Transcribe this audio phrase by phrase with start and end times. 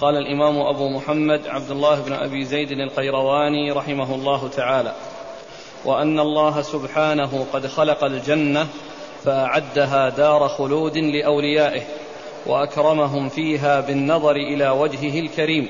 [0.00, 4.94] قال الإمام أبو محمد عبد الله بن أبي زيد القيرواني رحمه الله تعالى
[5.84, 8.66] وأن الله سبحانه قد خلق الجنة
[9.24, 11.82] فأعدها دار خلود لأوليائه
[12.46, 15.68] وأكرمهم فيها بالنظر إلى وجهه الكريم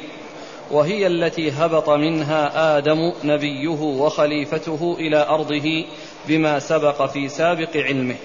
[0.70, 5.84] وهي التي هبط منها آدم نبيه وخليفته إلى أرضه
[6.28, 8.16] بما سبق في سابق علمه.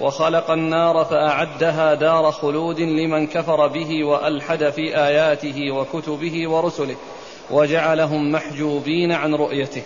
[0.00, 6.96] وخلق النار فأعدها دار خلود لمن كفر به وألحد في آياته وكتبه ورسله
[7.50, 9.82] وجعلهم محجوبين عن رؤيته.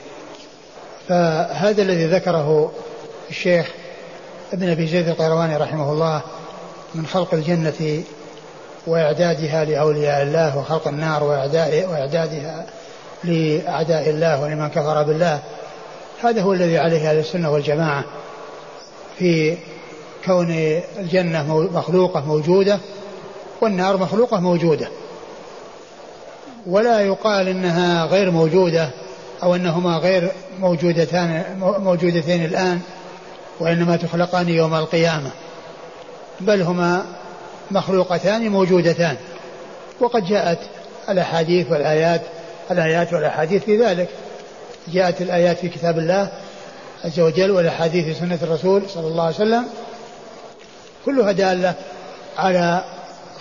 [1.08, 2.72] فهذا الذي ذكره
[3.30, 3.70] الشيخ
[4.52, 6.22] ابن أبي زيد القيرواني رحمه الله
[6.94, 8.02] من خلق الجنة
[8.86, 12.66] وإعدادها لأولياء الله وخلق النار وإعدادها
[13.24, 15.40] لأعداء الله ولمن كفر بالله
[16.22, 18.04] هذا هو الذي عليه أهل السنة والجماعة
[19.18, 19.56] في
[20.28, 22.78] كون الجنة مخلوقة موجودة
[23.60, 24.88] والنار مخلوقة موجودة.
[26.66, 28.90] ولا يقال إنها غير موجودة
[29.42, 32.80] أو إنهما غير موجودتان موجودتين الآن
[33.60, 35.30] وإنما تخلقان يوم القيامة.
[36.40, 37.06] بل هما
[37.70, 39.16] مخلوقتان موجودتان.
[40.00, 40.58] وقد جاءت
[41.08, 42.22] الأحاديث والايات
[42.70, 44.08] الآيات والأحاديث في ذلك.
[44.88, 46.28] جاءت الآيات في كتاب الله
[47.04, 49.64] عز وجل والأحاديث في سنة الرسول صلى الله عليه وسلم
[51.04, 51.74] كلها دالة
[52.38, 52.84] على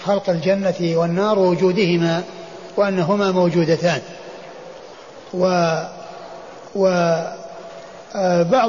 [0.05, 2.23] خلق الجنة والنار ووجودهما
[2.77, 4.01] وأنهما موجودتان.
[5.33, 5.43] و
[6.75, 7.15] وبعض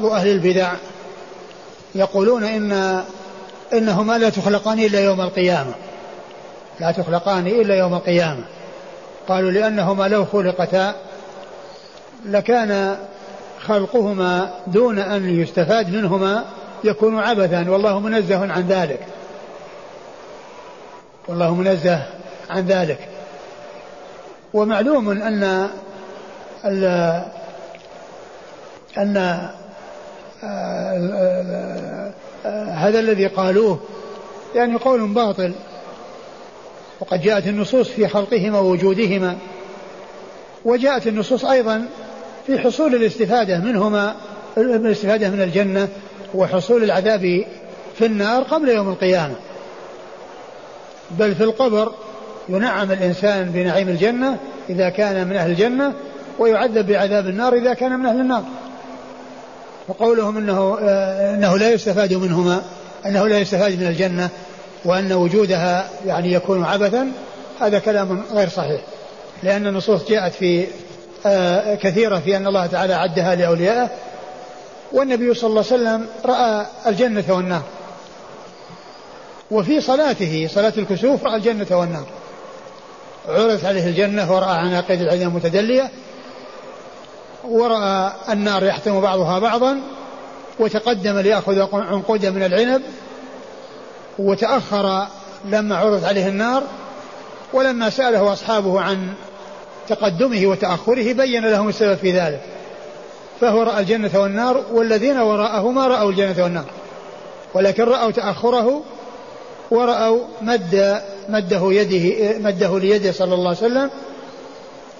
[0.06, 0.72] آه، أهل البدع
[1.94, 3.02] يقولون إن
[3.72, 5.72] إنهما لا تخلقان إلا يوم القيامة.
[6.80, 8.44] لا تخلقان إلا يوم القيامة.
[9.28, 10.94] قالوا لأنهما لو خلقتا
[12.24, 12.96] لكان
[13.66, 16.44] خلقهما دون أن يستفاد منهما
[16.84, 19.00] يكون عبثا والله منزه عن ذلك.
[21.28, 22.02] والله منزه
[22.50, 23.08] عن ذلك.
[24.54, 25.68] ومعلوم أن
[28.98, 29.48] أن
[32.74, 33.80] هذا الذي قالوه
[34.54, 35.52] يعني قول باطل.
[37.00, 39.36] وقد جاءت النصوص في خلقهما ووجودهما.
[40.64, 41.86] وجاءت النصوص أيضا
[42.46, 44.14] في حصول الاستفادة منهما
[44.56, 45.88] الاستفادة من الجنة
[46.34, 47.44] وحصول العذاب
[47.98, 49.34] في النار قبل يوم القيامة.
[51.10, 51.92] بل في القبر
[52.48, 54.36] ينعم الإنسان بنعيم الجنة
[54.70, 55.92] إذا كان من أهل الجنة
[56.38, 58.44] ويعذب بعذاب النار إذا كان من أهل النار.
[59.88, 62.62] وقولهم انه آه، إنه لا يستفاد منهما
[63.06, 64.28] إنه لا يستفاد من الجنة
[64.84, 67.12] وأن وجودها يعني يكون عبثا
[67.60, 68.80] هذا كلام غير صحيح.
[69.42, 70.66] لأن النصوص جاءت في
[71.26, 73.90] آه، كثيرة في أن الله تعالى عدها لأوليائه
[74.92, 77.62] والنبي صلى الله عليه وسلم رأى الجنة والنار.
[79.50, 82.06] وفي صلاته صلاة الكسوف رأى الجنة والنار.
[83.28, 85.90] عرضت عليه الجنة ورأى عناقيد العين المتدلية
[87.44, 89.80] ورأى النار يحتم بعضها بعضا
[90.58, 92.82] وتقدم ليأخذ عنقودا من العنب
[94.18, 95.06] وتأخر
[95.44, 96.62] لما عرضت عليه النار
[97.52, 99.08] ولما سأله أصحابه عن
[99.88, 102.40] تقدمه وتأخره بين لهم السبب في ذلك.
[103.40, 106.64] فهو رأى الجنة والنار والذين وراءه ما رأوا الجنة والنار.
[107.54, 108.82] ولكن رأوا تأخره
[109.70, 113.90] ورأوا مد مده يده مده ليده صلى الله عليه وسلم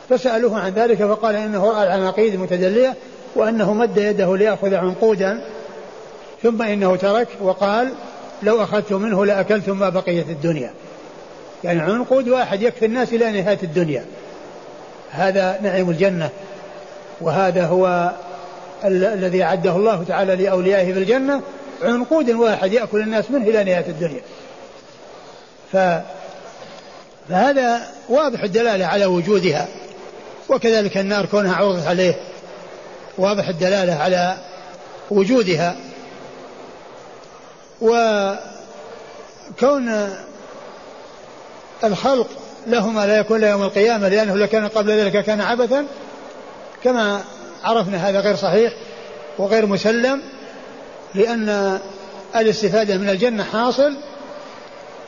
[0.09, 2.95] فسألوه عن ذلك فقال إنه رأى العناقيد المتدلية
[3.35, 5.41] وأنه مد يده ليأخذ عنقودا
[6.43, 7.93] ثم إنه ترك وقال
[8.43, 10.73] لو أخذت منه لأكلتم ما بقيت الدنيا.
[11.65, 14.05] يعني عنقود واحد يكفي الناس إلى نهاية الدنيا.
[15.11, 16.31] هذا نعيم الجنة
[17.21, 18.13] وهذا هو
[18.85, 21.43] الذي أعده الله تعالى لأوليائه في الجنة
[21.83, 24.21] عنقود واحد يأكل الناس منه إلى نهاية الدنيا.
[25.73, 25.77] ف
[27.29, 29.69] فهذا واضح الدلالة على وجودها
[30.49, 32.15] وكذلك النار كونها عرضت عليه
[33.19, 34.37] واضح الدلالة على
[35.11, 35.77] وجودها.
[37.81, 38.39] وكون
[41.85, 42.29] الخلق
[42.67, 45.87] لهما لا يكون يوم القيامة لأنه لو كان قبل ذلك كان عبثا
[46.85, 47.21] كما
[47.65, 48.73] عرفنا هذا غير صحيح
[49.39, 50.23] وغير مسلم
[51.15, 51.79] لأن
[52.37, 53.97] الاستفادة من الجنة حاصل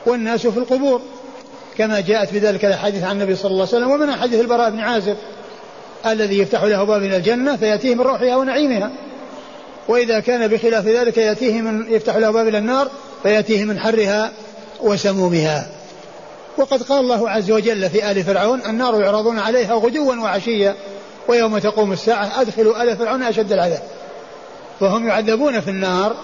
[0.05, 1.01] والناس في القبور
[1.77, 5.17] كما جاءت بذلك الأحاديث عن النبي صلى الله عليه وسلم ومن حديث البراء بن عازب
[6.05, 8.91] الذي يفتح له باب من الجنة فيأتيه من روحها ونعيمها.
[9.87, 12.91] وإذا كان بخلاف ذلك يأتيه من يفتح له باب إلى النار
[13.23, 14.31] فيأتيه من حرها
[14.81, 15.69] وسمومها.
[16.57, 20.75] وقد قال الله عز وجل في آل فرعون النار يعرضون عليها غدوا وعشيا.
[21.27, 23.83] ويوم تقوم الساعة أدخلوا آل فرعون أشد العذاب.
[24.79, 26.15] فهم يعذبون في النار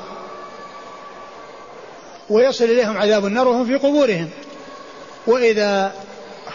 [2.30, 4.30] ويصل إليهم عذاب النار وهم في قبورهم.
[5.28, 5.92] وإذا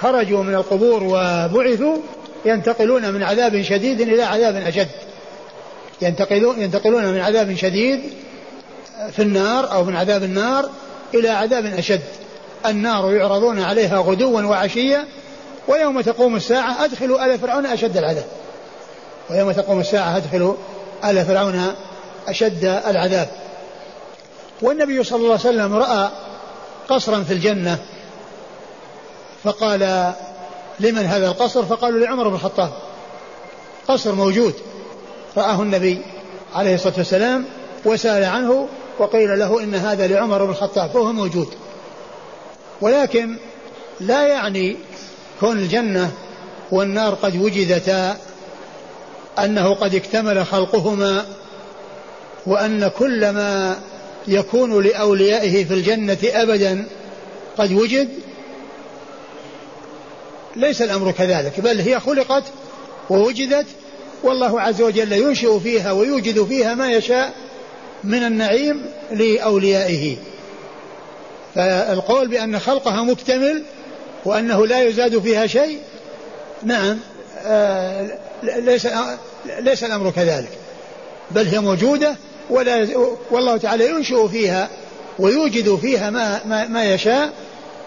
[0.01, 1.97] خرجوا من القبور وبعثوا
[2.45, 4.89] ينتقلون من عذاب شديد إلى عذاب أشد.
[6.03, 8.01] ينتقلون ينتقلون من عذاب شديد
[9.13, 10.71] في النار أو من عذاب النار
[11.15, 12.03] إلى عذاب أشد.
[12.67, 15.05] النار يعرضون عليها غدوا وعشيا
[15.69, 18.27] ويوم تقوم الساعة أدخلوا آل فرعون أشد العذاب.
[19.31, 20.55] ويوم تقوم الساعة أدخلوا
[21.05, 21.75] آل فرعون
[22.29, 23.29] أشد العذاب.
[24.63, 26.11] والنبي صلى الله عليه وسلم رأى
[26.89, 27.79] قصرا في الجنة
[29.45, 30.13] فقال
[30.81, 32.71] لمن هذا القصر؟ فقالوا لعمر بن الخطاب.
[33.89, 34.55] قصر موجود.
[35.37, 36.03] رآه النبي
[36.55, 37.45] عليه الصلاة والسلام
[37.85, 38.69] وسأل عنه
[38.99, 41.49] وقيل له إن هذا لعمر بن الخطاب فهو موجود.
[42.81, 43.37] ولكن
[44.01, 44.77] لا يعني
[45.43, 46.11] كون الجنة
[46.71, 48.17] والنار قد وجدتا
[49.39, 51.27] أنه قد اكتمل خلقهما
[52.47, 53.77] وأن كل ما
[54.29, 56.87] يكون لأوليائه في الجنة أبدا
[57.59, 58.09] قد وجد
[60.57, 62.45] ليس الأمر كذلك بل هي خلقت
[63.11, 63.67] ووجدت
[64.23, 67.33] والله عز وجل ينشئ فيها ويوجد فيها ما يشاء
[68.05, 70.17] من النعيم لأوليائه.
[71.55, 73.63] فالقول بأن خلقها مكتمل
[74.25, 75.79] وأنه لا يزاد فيها شيء
[76.63, 76.99] نعم
[77.47, 78.11] آه
[78.43, 78.89] ليس
[79.59, 80.51] ليس الأمر كذلك
[81.31, 82.17] بل هي موجودة
[82.51, 82.89] ولا
[83.31, 84.69] والله تعالى ينشئ فيها
[85.19, 87.33] ويوجد فيها ما, ما, ما يشاء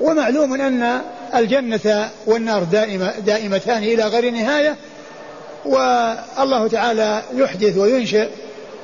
[0.02, 1.02] ومعلوم أن
[1.36, 4.76] الجنة والنار دائمة دائمتان إلى غير نهاية
[5.66, 8.28] والله تعالى يحدث وينشئ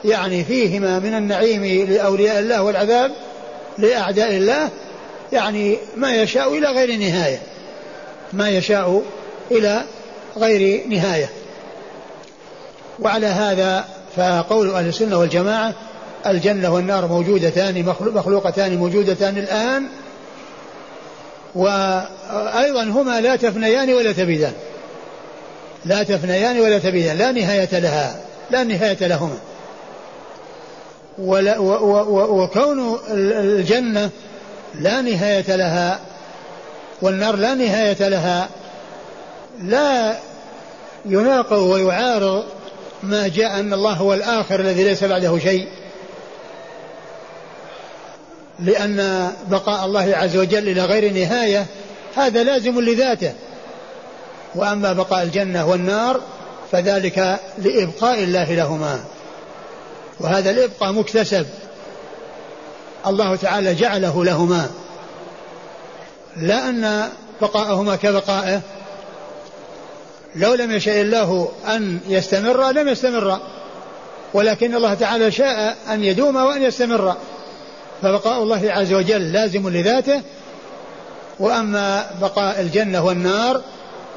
[0.06, 3.12] يعني فيهما من النعيم لأولياء الله والعذاب
[3.78, 4.70] لأعداء الله
[5.34, 7.42] يعني ما يشاء إلى غير نهاية.
[8.34, 9.02] ما يشاء
[9.52, 9.84] إلى
[10.38, 11.30] غير نهاية.
[13.00, 13.86] وعلى هذا
[14.16, 15.74] فقول أهل السنة والجماعة
[16.28, 19.88] الجنة والنار موجودتان مخلوقتان موجودتان الآن
[21.56, 24.54] وأيضا هما لا تفنيان ولا تبيدان.
[25.86, 27.18] لا تفنيان ولا تبيدان.
[27.18, 28.22] لا نهاية لها.
[28.52, 29.38] لا نهاية لهما.
[31.18, 31.58] ولا
[32.10, 34.10] وكون الجنة
[34.76, 36.00] لا نهاية لها
[37.02, 38.50] والنار لا نهاية لها.
[39.64, 40.18] لا
[41.06, 42.46] يناقض ويعارض
[43.04, 45.68] ما جاء أن الله هو الآخر الذي ليس بعده شيء.
[48.60, 51.66] لأن بقاء الله عز وجل إلى غير نهاية
[52.16, 53.34] هذا لازم لذاته.
[54.56, 56.22] وأما بقاء الجنة والنار
[56.72, 59.00] فذلك لإبقاء الله لهما.
[60.20, 61.46] وهذا الإبقاء مكتسب.
[63.08, 64.70] الله تعالى جعله لهما.
[66.38, 67.10] لا أن
[67.42, 68.62] بقاءهما كبقائه.
[70.36, 73.40] لو لم يشاء الله أن يستمر لم يستمر.
[74.34, 77.16] ولكن الله تعالى شاء أن يدوم وأن يستمر.
[78.02, 80.22] فبقاء الله عز وجل لازم لذاته.
[81.40, 83.62] وأما بقاء الجنة والنار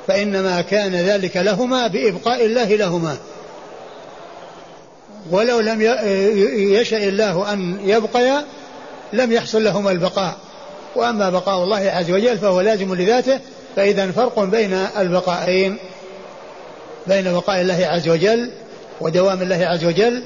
[0.07, 3.17] فإنما كان ذلك لهما بإبقاء الله لهما.
[5.31, 5.83] ولو لم
[6.57, 8.45] يشاء الله أن يبقيا
[9.13, 10.37] لم يحصل لهما البقاء.
[10.97, 13.41] وأما بقاء الله عز وجل فهو لازم لذاته
[13.77, 15.77] فإذا فرق بين البقائين
[17.07, 18.51] بين بقاء الله عز وجل
[19.01, 20.23] ودوام الله عز وجل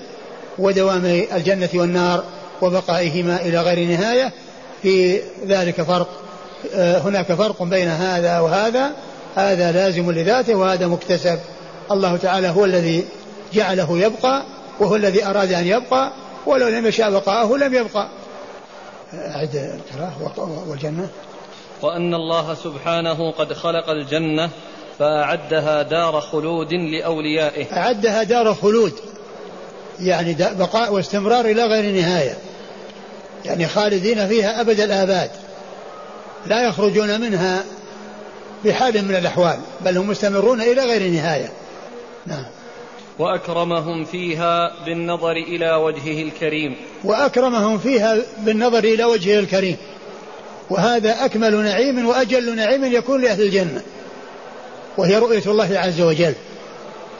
[0.58, 2.24] ودوام الجنة والنار
[2.62, 4.32] وبقائهما إلى غير نهاية
[4.82, 6.08] في ذلك فرق
[6.74, 8.90] آه، هناك فرق بين هذا وهذا
[9.36, 11.38] هذا لازم لذاته وهذا مكتسب.
[11.90, 13.04] الله تعالى هو الذي
[13.52, 14.42] جعله يبقى
[14.80, 16.12] وهو الذي أراد أن يبقى
[16.46, 18.08] ولو لم يشاء بقاءه لم يبقى.
[19.14, 19.80] أعد
[20.68, 21.08] والجنة.
[21.82, 24.50] وأن الله سبحانه قد خلق الجنة
[24.98, 27.76] فأعدها دار خلود لأوليائه.
[27.76, 28.92] أعدها دار خلود.
[30.00, 32.38] يعني بقاء واستمرار إلى غير نهاية.
[33.44, 35.30] يعني خالدين فيها أبد الآباد.
[36.46, 37.64] لا يخرجون منها
[38.64, 41.52] بحال من الأحوال بل هم مستمرون إلى غير نهاية.
[42.26, 42.44] نعم.
[43.18, 46.76] وأكرمهم فيها بالنظر إلى وجهه الكريم.
[47.04, 49.76] وأكرمهم فيها بالنظر إلى وجهه الكريم.
[50.70, 53.82] وهذا أكمل نعيم وأجل نعيم يكون لأهل الجنة.
[54.96, 56.34] وهي رؤية الله عز وجل.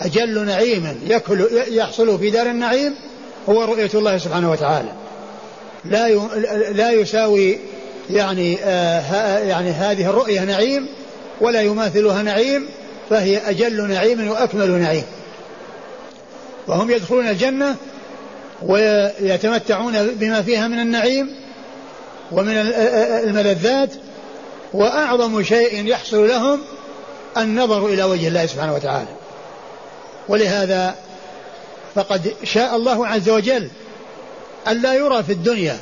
[0.01, 0.99] أجل نعيم
[1.69, 2.95] يحصل في دار النعيم
[3.49, 4.93] هو رؤية الله سبحانه وتعالى.
[5.85, 6.09] لا
[6.73, 7.59] لا يساوي
[8.11, 10.89] يعني آه يعني هذه الرؤية نعيم
[11.41, 12.67] ولا يماثلها نعيم
[13.11, 15.05] فهي أجل نعيم وأكمل نعيم.
[16.69, 17.77] وهم يدخلون الجنة
[18.63, 21.35] ويتمتعون بما فيها من النعيم
[22.33, 22.55] ومن
[23.25, 23.91] الملذات
[24.73, 26.61] وأعظم شيء يحصل لهم
[27.37, 29.09] النظر إلى وجه الله سبحانه وتعالى.
[30.29, 30.95] ولهذا
[31.95, 33.69] فقد شاء الله عز وجل
[34.69, 35.77] أن لا يرى في الدنيا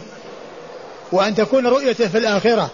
[1.12, 2.71] وأن تكون رؤيته في الآخرة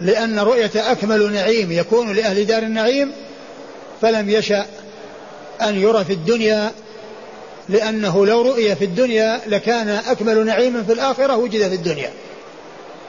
[0.00, 3.12] لأن رؤية أكمل نعيم يكون لأهل دار النعيم
[4.02, 4.66] فلم يشأ
[5.62, 6.72] أن يرى في الدنيا
[7.68, 12.10] لأنه لو رؤي في الدنيا لكان أكمل نعيم في الآخرة وجد في الدنيا.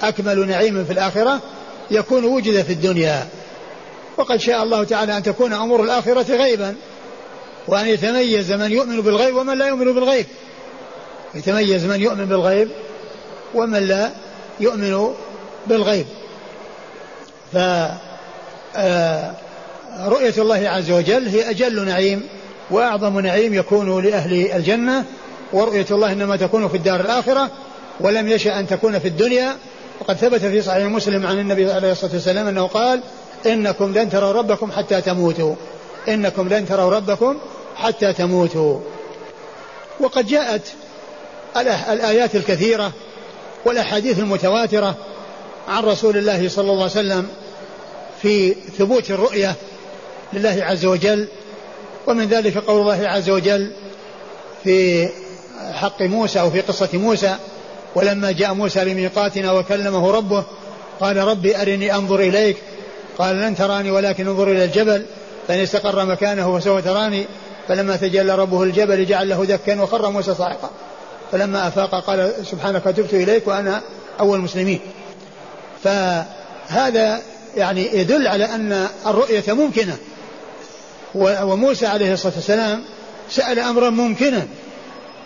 [0.01, 1.41] أكمل نعيم في الآخرة
[1.91, 3.27] يكون وجد في الدنيا.
[4.17, 6.75] وقد شاء الله تعالى أن تكون أمور الآخرة غيبا
[7.67, 10.25] وأن يتميز من يؤمن بالغيب ومن لا يؤمن بالغيب.
[11.35, 12.69] يتميز من يؤمن بالغيب
[13.55, 14.11] ومن لا
[14.59, 15.13] يؤمن
[15.67, 16.05] بالغيب.
[17.53, 17.57] ف
[18.75, 19.31] آه،
[20.37, 22.23] الله عز وجل هي أجل نعيم.
[22.71, 25.05] وأعظم نعيم يكون لأهل الجنة
[25.53, 27.49] ورؤية الله إنما تكون في الدار الآخرة
[27.99, 29.55] ولم يشأ أن تكون في الدنيا.
[30.01, 33.01] وقد ثبت في صحيح مسلم عن النبي عليه الصلاة والسلام أنه قال
[33.45, 35.55] إنكم لن تروا ربكم حتى تموتوا.
[36.07, 37.37] إنكم لن تروا ربكم
[37.75, 38.79] حتى تموتوا.
[39.99, 40.61] وقد جاءت
[41.89, 42.91] الآيات الكثيرة
[43.65, 44.95] والأحاديث المتواترة
[45.67, 47.27] عن رسول الله صلى الله عليه وسلم
[48.21, 49.55] في ثبوت الرؤية
[50.33, 51.27] لله عز وجل
[52.07, 53.71] ومن ذلك قول الله عز وجل
[54.63, 55.09] في
[55.73, 57.35] حق موسى أو في قصة موسى
[57.95, 60.43] ولما جاء موسى لميقاتنا وكلمه ربه
[60.99, 62.57] قال ربي أرني أنظر إليك
[63.17, 65.05] قال لن تراني ولكن انظر إلى الجبل
[65.47, 67.25] فإن استقر مكانه فسوف تراني
[67.67, 70.69] فلما تجلى ربه الجبل جعل له دكا وخر موسى صاعقا.
[71.31, 73.81] فلما أفاق قال سبحانك تبت إليك وأنا
[74.19, 74.79] أول المسلمين.
[75.83, 77.21] فهذا
[77.57, 79.97] يعني يدل على أن الرؤية ممكنة
[81.17, 82.83] وموسى عليه الصلاة والسلام
[83.29, 84.47] سأل أمرا ممكنا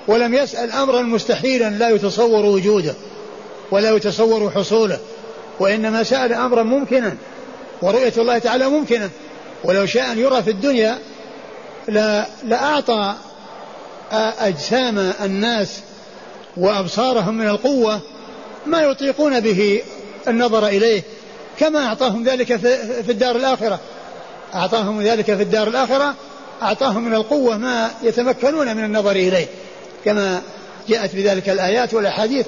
[0.07, 2.93] ولم يسأل أمرا مستحيلا لا يتصور وجوده
[3.71, 4.99] ولا يتصور حصوله
[5.59, 7.15] وإنما سأل أمرا ممكنا
[7.81, 9.09] ورؤية الله تعالى ممكنة
[9.63, 10.97] ولو شاء أن يرى في الدنيا
[12.43, 13.15] لأعطى
[14.39, 15.79] أجسام الناس
[16.57, 17.99] وأبصارهم من القوة
[18.65, 19.81] ما يطيقون به
[20.27, 21.01] النظر إليه
[21.59, 22.55] كما أعطاهم ذلك
[23.05, 23.79] في الدار الآخرة.
[24.55, 26.15] أعطاهم ذلك في الدار الآخرة
[26.61, 29.45] أعطاهم من القوة ما يتمكنون من النظر إليه.
[30.05, 30.41] كما
[30.89, 32.45] جاءت بذلك الآيات والأحاديث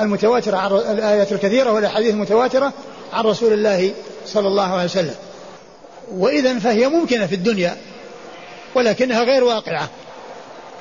[0.00, 2.72] المتواترة عن الآيات الكثيرة والأحاديث المتواترة
[3.12, 3.92] عن رسول الله
[4.26, 5.14] صلى الله عليه وسلم.
[6.12, 7.76] وإذا فهي ممكنة في الدنيا
[8.74, 9.88] ولكنها غير واقعة.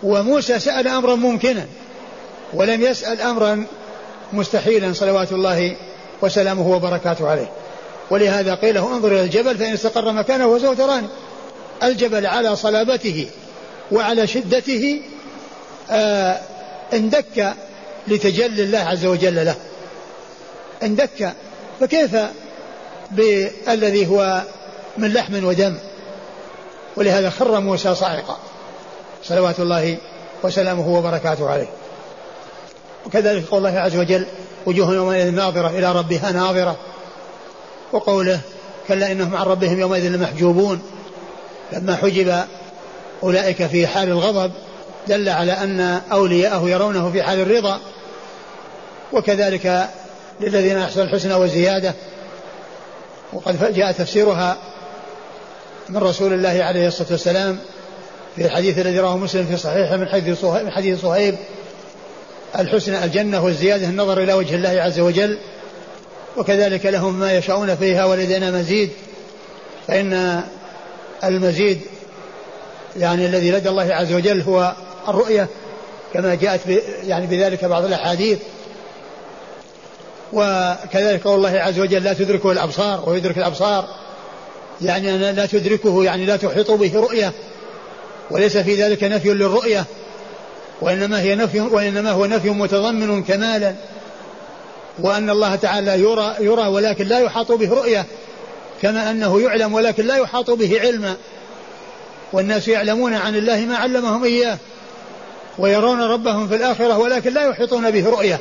[0.04, 1.66] وموسى سأل أمرا ممكنا
[2.54, 3.66] ولم يسأل أمرا
[4.34, 5.76] مستحيلا صلوات الله
[6.22, 7.52] وسلامه وبركاته عليه.
[8.10, 11.08] ولهذا قيل له انظر إلى الجبل فإن استقر مكانه فسوف تراني
[11.84, 13.28] الجبل على صلابته
[13.92, 15.02] وعلى شدته
[15.92, 16.40] آه
[16.94, 17.54] اندك
[18.08, 19.56] لتجلي الله عز وجل له.
[20.84, 21.34] اندك.
[21.80, 22.18] فكيف
[23.12, 24.42] بالذي هو
[24.98, 25.78] من لحم ودم؟
[26.96, 28.38] ولهذا خر موسى صاعقا.
[29.24, 29.98] صلوات الله
[30.44, 31.70] وسلامه وبركاته عليه.
[33.06, 34.26] وكذلك قول الله عز وجل
[34.66, 36.78] وجوه يومئذ ناظرة إلى ربها ناظرة.
[37.92, 38.40] وقوله
[38.88, 40.82] كلا إنهم عن ربهم يومئذ لمحجوبون.
[41.74, 42.44] لما حجب
[43.24, 44.52] أولئك في حال الغضب
[45.08, 47.80] دل على أن أولياءه يرونه في حال الرضا
[49.14, 49.90] وكذلك
[50.42, 51.94] للذين أحسنوا الحسنى والزيادة.
[53.34, 54.58] وقد جاء تفسيرها
[55.90, 57.60] من رسول الله عليه الصلاة والسلام
[58.36, 61.36] في الحديث الذي رواه مسلم في صحيحه من حديث صهيب, من حديث صهيب
[62.60, 65.38] الحسنى الجنة والزيادة النظر إلى وجه الله عز وجل.
[66.38, 68.90] وكذلك لهم ما يشاءون فيها ولدينا مزيد.
[69.88, 70.44] فإن
[71.24, 71.82] المزيد
[72.98, 74.74] يعني الذي لدى الله عز وجل هو
[75.08, 75.48] الرؤية
[76.14, 76.62] كما جاءت
[77.04, 78.40] يعني بذلك بعض الأحاديث.
[80.34, 83.88] وكذلك قول الله عز وجل لا تدركه الأبصار ويدرك الأبصار.
[84.82, 87.32] يعني لا تدركه يعني لا تحيط به رؤية.
[88.32, 89.86] وليس في ذلك نفي للرؤية
[90.82, 93.76] وإنما هي نفي وإنما هو نفي متضمن كمالا.
[95.00, 98.06] وأن الله تعالى يرى يرى ولكن لا يحاط به رؤية
[98.82, 101.16] كما أنه يعلم ولكن لا يحاط به علما
[102.34, 104.58] والناس يعلمون عن الله ما علمهم إياه
[105.58, 108.40] ويرون ربهم في الآخرة ولكن لا يحيطون به رؤية.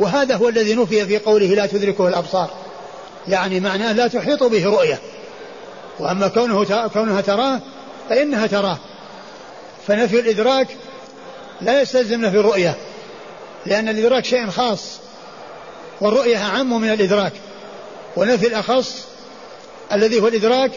[0.00, 2.50] وهذا هو الذي نفي في قوله لا تدركه الأبصار.
[3.28, 4.98] يعني معناه لا تحيط به رؤية.
[5.98, 7.60] وأما كونه كونها تراه
[8.08, 8.78] فإنها تراه.
[9.86, 10.68] فنفي الإدراك
[11.60, 12.74] لا يستلزم نفي الرؤية
[13.66, 14.98] لأن الإدراك شيء خاص.
[16.00, 17.32] والرؤية أعم من الإدراك.
[18.16, 19.04] ونفي الأخص
[19.92, 20.70] الذي هو الإدراك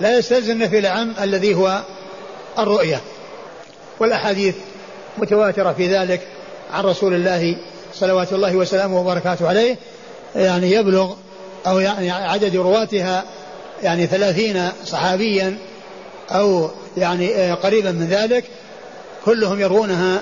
[0.00, 1.80] لا يستلزم نفي الأعم الذي هو
[2.58, 3.00] الرؤية.
[4.00, 4.54] والأحاديث
[5.18, 6.20] متواترة في ذلك
[6.72, 7.56] عن رسول الله
[7.94, 9.76] صلوات الله وسلامه وبركاته عليه.
[10.36, 11.14] يعني يبلغ
[11.66, 13.24] أو يعني عدد رواتها
[13.82, 15.58] يعني ثلاثين صحابيا
[16.30, 18.44] أو يعني قريبا من ذلك
[19.24, 20.20] كلهم يروونها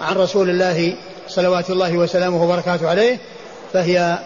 [0.00, 0.96] عن رسول الله
[1.28, 3.18] صلوات الله وسلامه وبركاته عليه.
[3.72, 4.18] فهي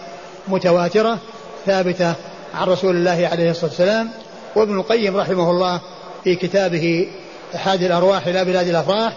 [0.48, 1.18] متواترة
[1.66, 2.14] ثابتة
[2.54, 4.10] عن رسول الله عليه الصلاة والسلام
[4.56, 5.80] وابن القيم رحمه الله
[6.24, 7.08] في كتابه
[7.54, 9.12] أحد الأرواح إلى بلاد الأفراح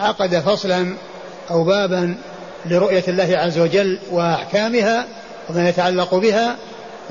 [0.00, 0.94] عقد فصلا
[1.50, 2.14] أو بابا
[2.66, 5.06] لرؤية الله عز وجل وأحكامها
[5.50, 6.56] وما يتعلق بها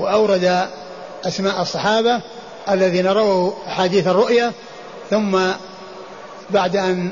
[0.00, 0.66] وأورد
[1.24, 2.20] أسماء الصحابة
[2.70, 4.52] الذين رووا حديث الرؤيا
[5.10, 5.38] ثم
[6.50, 7.10] بعد أن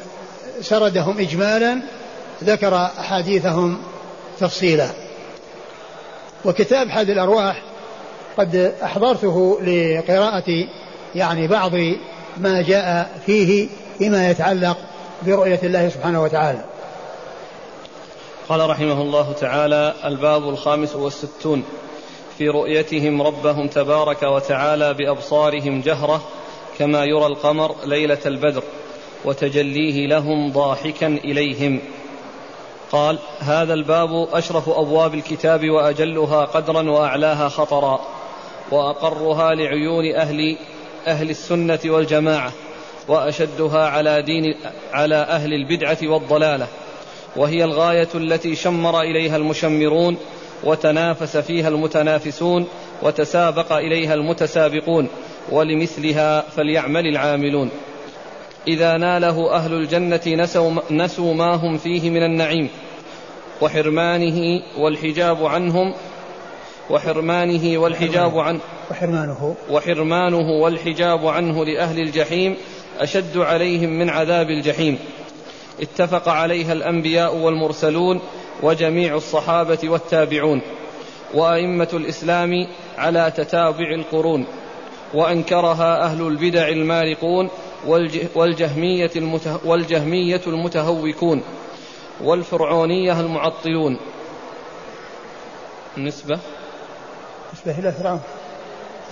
[0.62, 1.80] سردهم إجمالا
[2.44, 3.78] ذكر أحاديثهم
[4.40, 4.90] تفصيلا.
[6.44, 7.62] وكتاب حاد الأرواح
[8.38, 10.66] قد أحضرته لقراءة
[11.14, 11.72] يعني بعض
[12.36, 13.68] ما جاء فيه
[13.98, 14.76] فيما يتعلق
[15.26, 16.64] برؤية الله سبحانه وتعالى.
[18.48, 21.64] قال رحمه الله تعالى الباب الخامس والستون.
[22.38, 26.22] في رؤيتهم ربهم تبارك وتعالى بأبصارهم جهرة
[26.78, 28.62] كما يرى القمر ليلة البدر
[29.24, 31.80] وتجليه لهم ضاحكا إليهم.
[32.92, 38.00] قال هذا الباب أشرف أبواب الكتاب وأجلها قدرا وأعلاها خطرا
[38.70, 40.56] وأقرها لعيون أهل
[41.06, 42.52] أهل السنة والجماعة
[43.08, 44.54] وأشدها على دين
[44.92, 46.66] على أهل البدعة والضلالة.
[47.36, 50.16] وهي الغاية التي شمر إليها المشمرون
[50.64, 52.68] وتنافس فيها المتنافسون
[53.02, 55.08] وتسابق إليها المتسابقون
[55.50, 57.70] ولمثلها فليعمل العاملون.
[58.68, 62.68] إذا ناله أهل الجنة نسوا, نسوا ما هم فيه من النعيم
[63.60, 65.94] وحرمانه والحجاب عنهم
[66.90, 69.54] وحرمانه والحجاب عنه وحرمانه.
[69.70, 72.56] وحرمانه والحجاب عنه لأهل الجحيم
[72.98, 74.98] أشد عليهم من عذاب الجحيم.
[75.80, 78.20] اتفق عليها الأنبياء والمرسلون
[78.62, 80.60] وجميع الصحابة والتابعون
[81.34, 82.66] وأئمة الإسلام
[82.98, 84.46] على تتابع القرون
[85.14, 87.50] وأنكرها أهل البدع المارقون
[87.86, 89.10] والجهمية,
[89.64, 91.42] والجهمية المتهوكون
[92.20, 93.96] والفرعونية المعطلون.
[95.96, 96.38] النسبة
[97.54, 98.20] نسبة إلى فرعون.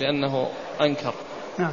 [0.00, 0.48] لأنه
[0.80, 1.14] أنكر.
[1.58, 1.72] نعم.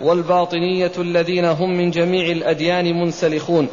[0.00, 3.68] والباطنية الذين هم من جميع الأديان منسلخون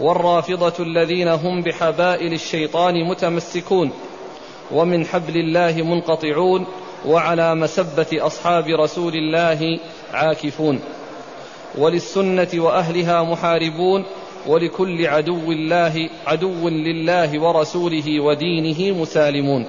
[0.00, 3.92] والرافضة الذين هم بحبائل الشيطان متمسكون
[4.70, 6.66] ومن حبل الله منقطعون
[7.06, 9.80] وعلى مسبة أصحاب رسول الله
[10.12, 10.80] عاكفون
[11.78, 14.04] وللسنة وأهلها محاربون
[14.46, 19.66] ولكل عدو الله عدو لله ورسوله ودينه مسالمون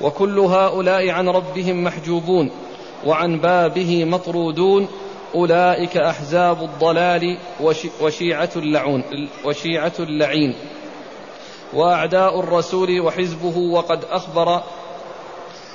[0.00, 2.50] وكل هؤلاء عن ربهم محجوبون
[3.06, 4.88] وعن بابه مطرودون
[5.34, 7.38] أولئك أحزاب الضلال
[8.00, 9.04] وشيعة اللعون
[9.44, 10.54] وشيعة اللعين
[11.74, 14.62] وأعداء الرسول وحزبه وقد أخبر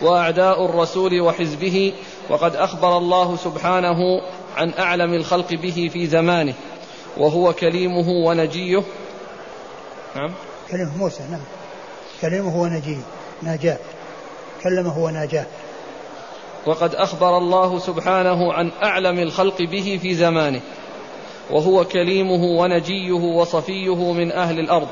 [0.01, 1.93] وأعداء الرسول وحزبه
[2.29, 4.21] وقد أخبر الله سبحانه
[4.57, 6.53] عن أعلم الخلق به في زمانه
[7.17, 8.83] وهو كليمه ونجيه.
[10.15, 10.31] نعم.
[10.71, 11.41] كلمه موسى نعم.
[12.21, 13.01] كلمه ونجيه
[13.41, 13.77] ناجاه.
[14.63, 15.45] كلمه وناجاه.
[16.65, 20.61] وقد أخبر الله سبحانه عن أعلم الخلق به في زمانه
[21.51, 24.87] وهو كليمه ونجيه وصفيه من أهل الأرض.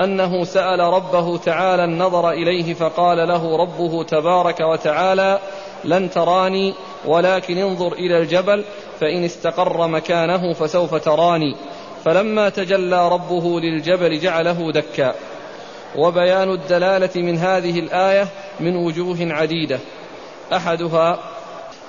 [0.00, 5.38] أنه سأل ربه تعالى النظر إليه فقال له ربه تبارك وتعالى
[5.84, 6.74] لن تراني
[7.04, 8.64] ولكن انظر إلى الجبل
[9.00, 11.56] فإن استقر مكانه فسوف تراني.
[12.04, 15.14] فلما تجلى ربه للجبل جعله دكا.
[15.96, 18.28] وبيان الدلالة من هذه الآية
[18.60, 19.78] من وجوه عديدة.
[20.52, 21.18] أحدها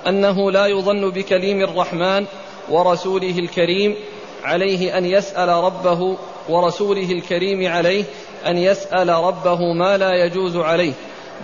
[0.06, 2.26] أنه لا يظن بكليم الرحمن
[2.70, 3.96] ورسوله الكريم
[4.44, 6.16] عليه أن يسأل ربه
[6.48, 8.04] ورسوله الكريم عليه
[8.46, 10.92] أن يسأل ربه ما لا يجوز عليه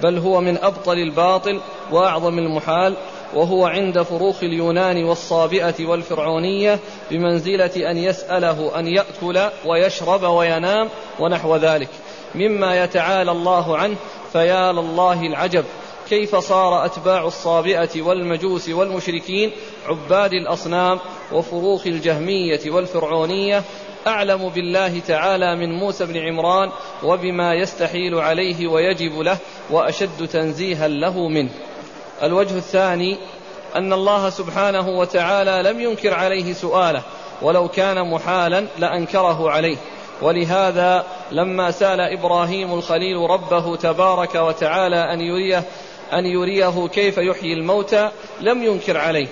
[0.03, 1.61] بل هو من أبطل الباطل
[1.93, 2.95] وأعظم المحال
[3.35, 6.79] وهو عند فروخ اليونان والصابئة والفرعونية
[7.11, 10.89] بمنزلة أن يسأله أن يأكل ويشرب وينام
[11.21, 11.89] ونحو ذلك.
[12.35, 13.97] مما يتعالى الله عنه
[14.33, 15.65] فيا لله العجب.
[16.09, 19.51] كيف صار أتباع الصابئة والمجوس والمشركين
[19.89, 20.99] عباد الأصنام
[21.33, 23.63] وفروخ الجهمية والفرعونية
[24.07, 26.71] أعلم بالله تعالى من موسى بن عمران
[27.03, 29.37] وبما يستحيل عليه ويجب له
[29.71, 31.51] وأشد تنزيها له منه.
[32.23, 33.19] الوجه الثاني
[33.77, 37.03] أن الله سبحانه وتعالى لم ينكر عليه سؤاله
[37.43, 39.77] ولو كان محالا لأنكره عليه.
[40.23, 45.65] ولهذا لما سأل إبراهيم الخليل ربه تبارك وتعالى أن يريه
[46.13, 48.11] أن يريه كيف يحيي الموتى
[48.41, 49.29] لم ينكر عليه.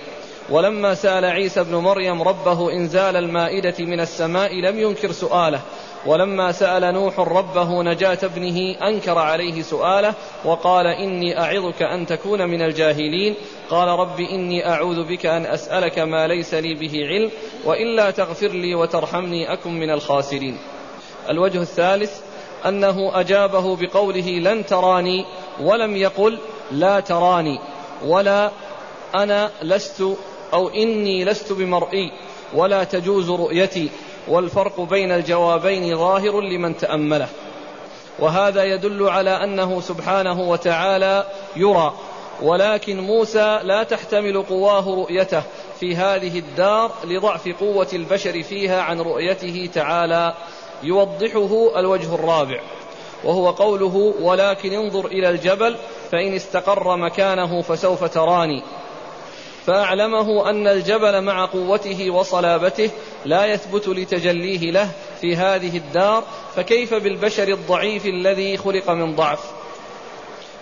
[0.51, 5.61] ولما سأل عيسى بن مريم ربه إنزال المائدة من السماء لم ينكر سؤاله.
[6.07, 12.63] ولما سأل نوح ربه نجاة ابنه أنكر عليه سؤاله وقال إني أعظك أن تكون من
[12.63, 13.35] الجاهلين.
[13.71, 17.31] قال رب إني أعوذ بك أن أسألك ما ليس لي به علم
[17.65, 20.59] وإلا تغفر لي وترحمني أكن من الخاسرين.
[21.29, 22.21] الوجه الثالث
[22.67, 25.25] أنه أجابه بقوله لن تراني
[25.61, 26.39] ولم يقل
[26.71, 27.61] لا تراني
[28.05, 28.51] ولا
[29.15, 30.05] أنا لست
[30.53, 32.13] أو إني لست بمرئي
[32.55, 33.91] ولا تجوز رؤيتي
[34.29, 37.29] والفرق بين الجوابين ظاهر لمن تأمله.
[38.19, 41.95] وهذا يدل على أنه سبحانه وتعالى يرى
[42.43, 45.43] ولكن موسى لا تحتمل قواه رؤيته
[45.81, 50.35] في هذه الدار لضعف قوة البشر فيها عن رؤيته تعالى
[50.83, 52.61] يوضحه الوجه الرابع
[53.25, 55.77] وهو قوله ولكن انظر إلى الجبل
[56.13, 58.63] فإن استقر مكانه فسوف تراني.
[59.67, 62.91] فأعلمه أن الجبل مع قوته وصلابته
[63.25, 64.91] لا يثبت لتجليه له
[65.21, 66.25] في هذه الدار
[66.57, 69.41] فكيف بالبشر الضعيف الذي خلق من ضعف؟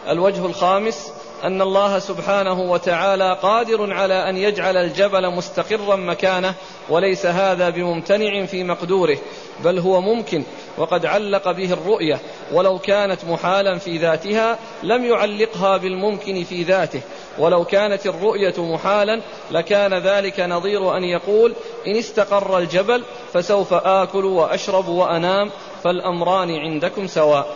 [0.08, 1.12] الوجه الخامس
[1.44, 6.54] أن الله سبحانه وتعالى قادر على أن يجعل الجبل مستقرا مكانه
[6.88, 9.18] وليس هذا بممتنع في مقدوره
[9.64, 10.44] بل هو ممكن
[10.78, 12.20] وقد علق به الرؤية
[12.52, 17.00] ولو كانت محالا في ذاتها لم يعلقها بالممكن في ذاته
[17.38, 19.20] ولو كانت الرؤية محالا
[19.50, 21.54] لكان ذلك نظير أن يقول
[21.86, 25.50] إن استقر الجبل فسوف آكل وأشرب وأنام
[25.84, 27.46] فالأمران عندكم سواء.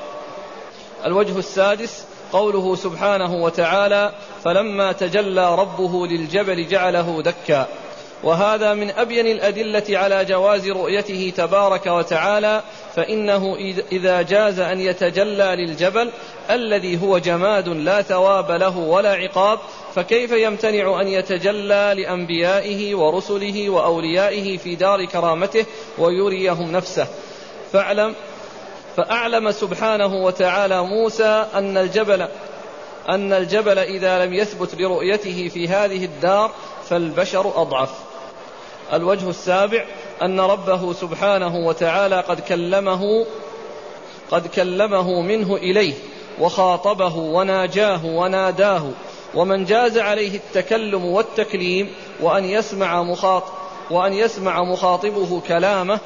[1.06, 4.12] الوجه السادس قوله سبحانه وتعالى
[4.44, 7.66] فلما تجلى ربه للجبل جعله دكا.
[8.22, 12.62] وهذا من أبين الأدلة على جواز رؤيته تبارك وتعالى
[12.96, 13.56] فإنه
[13.92, 16.10] إذا جاز أن يتجلى للجبل
[16.50, 19.58] الذي هو جماد لا ثواب له ولا عقاب
[19.94, 25.66] فكيف يمتنع أن يتجلى لأنبيائه ورسله وأوليائه في دار كرامته
[25.98, 27.06] ويريهم نفسه
[27.72, 28.14] فاعلم
[28.96, 32.28] فأعلم سبحانه وتعالى موسى أن الجبل
[33.08, 36.50] أن الجبل إذا لم يثبت لرؤيته في هذه الدار
[36.88, 38.09] فالبشر أضعف.
[38.92, 39.84] الوجه السابع
[40.22, 43.26] أن ربه سبحانه وتعالى قد كلمه
[44.30, 45.94] قد كلمه منه إليه
[46.40, 48.90] وخاطبه وناجاه وناداه
[49.34, 53.42] ومن جاز عليه التكلم والتكليم وأن يسمع مخاط
[53.90, 56.00] وأن يسمع مخاطبه كلامه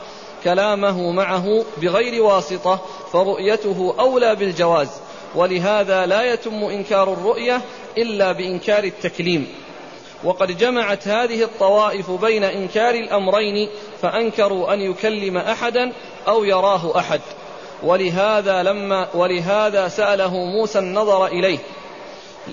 [0.45, 2.81] كلامه معه بغير واسطة
[3.13, 4.89] فرؤيته أولى بالجواز.
[5.35, 7.61] ولهذا لا يتم إنكار الرؤية
[7.99, 9.49] إلا بإنكار التكليم.
[10.25, 13.69] وقد جمعت هذه الطوائف بين إنكار الأمرين
[14.03, 15.93] فأنكروا أن يكلم أحدا
[16.29, 17.21] أو يراه أحد.
[17.83, 21.59] ولهذا لما ولهذا سأله موسى النظر إليه.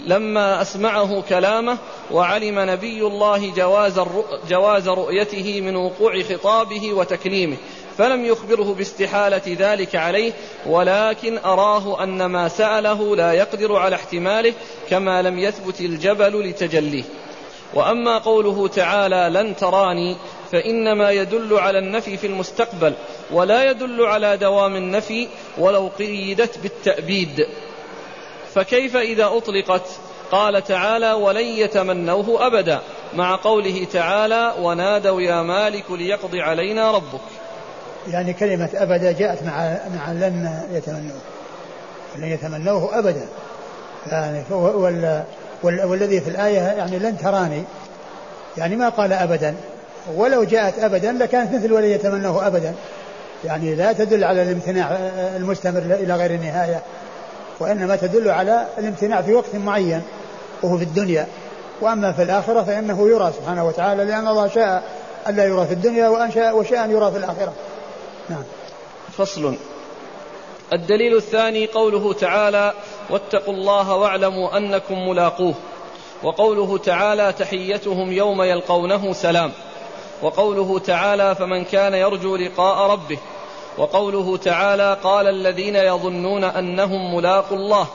[0.06, 1.78] لما أسمعه كلامه
[2.12, 4.02] وعلم نبي الله جواز,
[4.50, 7.58] جواز رؤيته من وقوع خطابه وتكليمه
[7.97, 10.34] فلم يخبره باستحالة ذلك عليه
[10.65, 14.54] ولكن أراه أن ما سأله لا يقدر على احتماله
[14.89, 17.04] كما لم يثبت الجبل لتجليه.
[17.73, 20.15] وأما قوله تعالى لن تراني
[20.51, 22.93] فإنما يدل على النفي في المستقبل
[23.31, 27.47] ولا يدل على دوام النفي ولو قيدت بالتأبيد.
[28.53, 29.88] فكيف إذا أطلقت؟
[30.31, 32.79] قال تعالى ولن يتمنوه أبدا
[33.13, 37.21] مع قوله تعالى ونادوا يا مالك ليقضي علينا ربك.
[38.07, 41.21] يعني كلمة أبدا جاءت مع مع لن يتمنوه.
[42.15, 43.27] لن يتمنوه أبدا.
[44.12, 45.23] يعني وال
[45.63, 47.63] والذي في الآية يعني لن تراني.
[48.58, 49.56] يعني ما قال أبدا.
[50.15, 52.74] ولو جاءت أبدا لكانت مثل ولن يتمنوه أبدا.
[53.45, 54.91] يعني لا تدل على الامتناع
[55.36, 56.82] المستمر إلى غير النهاية.
[57.60, 60.02] وإنما تدل على الامتناع في وقت معين
[60.63, 61.28] وهو في الدنيا.
[61.82, 64.84] وأما في الآخرة فإنه يرى سبحانه وتعالى لأن الله شاء
[65.28, 67.54] ألا يرى في الدنيا وأن وشاء أن يرى في الآخرة.
[68.30, 68.43] نعم.
[69.17, 69.56] فصل.
[70.74, 72.74] الدليل الثاني قوله تعالى
[73.12, 75.54] واتقوا الله واعلموا أنكم ملاقوه.
[76.24, 79.52] وقوله تعالى تحيتهم يوم يلقونه سلام.
[80.21, 83.17] وقوله تعالى فمن كان يرجو لقاء ربه.
[83.78, 87.88] وقوله تعالى قال الذين يظنون أنهم ملاقوا الله.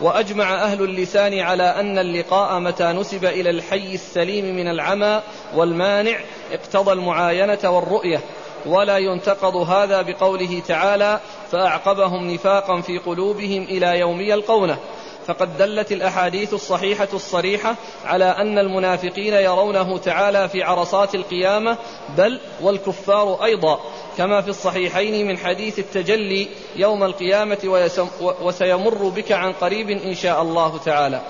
[0.00, 5.20] وأجمع أهل اللسان على أن اللقاء متى نسب إلى الحي السليم من العمى
[5.56, 6.18] والمانع
[6.52, 8.20] اقتضى المعاينة والرؤية.
[8.66, 11.20] ولا ينتقض هذا بقوله تعالى
[11.52, 14.78] فأعقبهم نفاقا في قلوبهم إلى يوم يلقونه.
[15.26, 21.76] فقد دلت الأحاديث الصحيحة الصريحة على أن المنافقين يرونه تعالى في عرصات القيامة
[22.16, 23.80] بل والكفار أيضا
[24.18, 27.88] كما في الصحيحين من حديث التجلي يوم القيامة
[28.20, 31.20] وسيمر بك عن قريب إن شاء الله تعالى.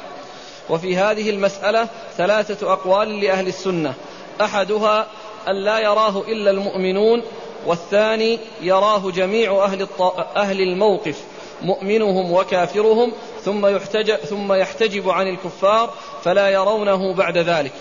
[0.71, 3.95] وفي هذه المسألة ثلاثة أقوال لأهل السنة.
[4.41, 5.07] أحدها
[5.49, 7.23] أن لا يراه إلا المؤمنون
[7.67, 9.87] والثاني يراه جميع أهل,
[10.37, 11.23] أهل الموقف
[11.63, 13.13] مؤمنهم وكافرهم
[13.45, 15.91] ثم, يحتج ثم يحتجب عن الكفار
[16.25, 17.73] فلا يرونه بعد ذلك.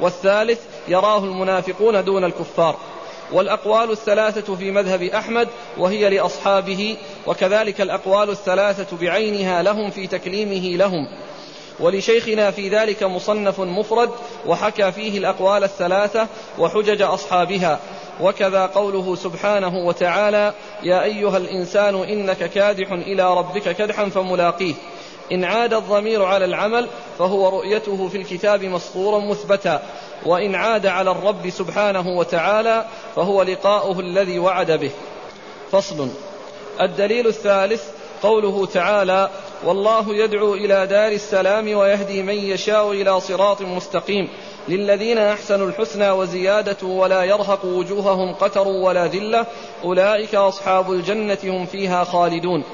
[0.00, 2.76] والثالث يراه المنافقون دون الكفار.
[3.32, 11.08] والأقوال الثلاثة في مذهب أحمد وهي لأصحابه وكذلك الأقوال الثلاثة بعينها لهم في تكليمه لهم.
[11.80, 14.10] ولشيخنا في ذلك مصنف مفرد
[14.46, 16.26] وحكى فيه الأقوال الثلاثة
[16.58, 17.78] وحجج أصحابها.
[18.20, 24.74] وكذا قوله سبحانه وتعالى يا أيها الإنسان إنك كادح إلى ربك كدحا فملاقيه.
[25.32, 29.82] إن عاد الضمير على العمل فهو رؤيته في الكتاب مسطورا مثبتا.
[30.26, 32.84] وإن عاد على الرب سبحانه وتعالى
[33.16, 34.90] فهو لقاؤه الذي وعد به.
[35.72, 36.08] فصل.
[36.80, 37.82] الدليل الثالث
[38.22, 39.30] قوله تعالى
[39.64, 44.28] والله يدعو إلى دار السلام ويهدي من يشاء إلى صراط مستقيم.
[44.68, 49.46] للذين أحسنوا الحسنى وزيادة ولا يرهق وجوههم قتر ولا ذلة
[49.84, 52.64] أولئك أصحاب الجنة هم فيها خالدون.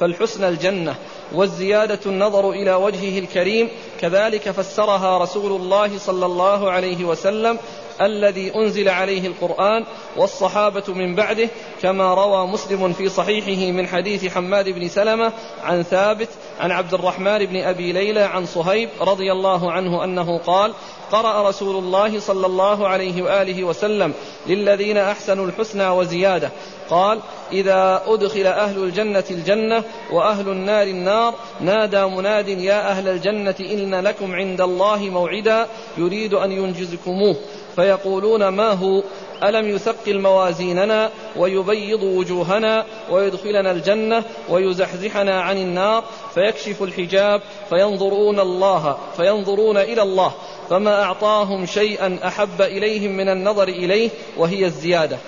[0.00, 0.94] فالحسنى الجنة
[1.32, 3.68] والزيادة النظر إلى وجهه الكريم
[4.00, 7.58] كذلك فسرها رسول الله صلى الله عليه وسلم
[8.00, 9.84] الذي أنزل عليه القرآن
[10.16, 11.48] والصحابة من بعده
[11.82, 15.32] كما روى مسلم في صحيحه من حديث حماد بن سلمة
[15.64, 16.28] عن ثابت
[16.60, 20.72] عن عبد الرحمن بن أبي ليلى عن صهيب رضي الله عنه أنه قال
[21.12, 24.12] قرأ رسول الله صلى الله عليه وآله وسلم
[24.46, 26.50] للذين أحسنوا الحسنى وزيادة.
[26.90, 27.20] قال
[27.52, 34.34] إذا أدخل أهل الجنة الجنة وأهل النار النار نادى مناد يا أهل الجنة إن لكم
[34.34, 35.66] عند الله موعدا
[35.98, 37.36] يريد أن ينجزكموه.
[37.80, 39.02] فيقولون ما هو؟
[39.42, 49.76] ألم يثقل موازيننا ويبيض وجوهنا ويدخلنا الجنة ويزحزحنا عن النار؟ فيكشف الحجاب فينظرون الله فينظرون
[49.76, 50.32] إلى الله
[50.70, 55.18] فما أعطاهم شيئا أحب إليهم من النظر إليه وهي الزيادة.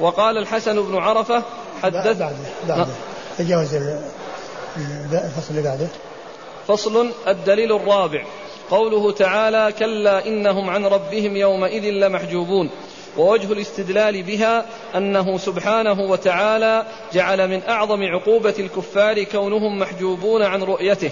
[0.00, 1.42] وقال الحسن بن عرفة
[1.82, 2.36] حدث بعده
[2.68, 2.92] بعده
[3.38, 3.74] تجاوز
[5.12, 5.88] الفصل اللي بعده.
[6.68, 8.24] فصل الدليل الرابع.
[8.70, 12.70] قوله تعالى كلا إنهم عن ربهم يومئذ لمحجوبون.
[13.16, 21.10] ووجه الاستدلال بها أنه سبحانه وتعالى جعل من أعظم عقوبة الكفار كونهم محجوبون عن رؤيته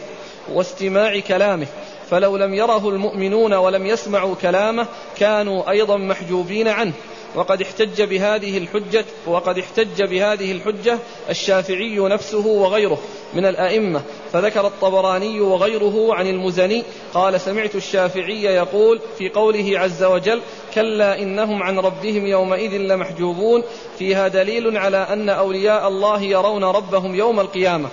[0.52, 1.66] واستماع كلامه.
[2.10, 4.86] فلو لم يره المؤمنون ولم يسمعوا كلامه
[5.16, 6.92] كانوا أيضا محجوبين عنه.
[7.34, 10.98] وقد احتج بهذه الحجة وقد احتج بهذه الحجة
[11.30, 12.98] الشافعي نفسه وغيره
[13.34, 14.02] من الأئمة.
[14.32, 20.40] فذكر الطبراني وغيره عن المزني قال سمعت الشافعي يقول في قوله عز وجل
[20.74, 23.62] كلا إنهم عن ربهم يومئذ لمحجوبون.
[23.98, 27.88] فيها دليل على أن أولياء الله يرون ربهم يوم القيامة.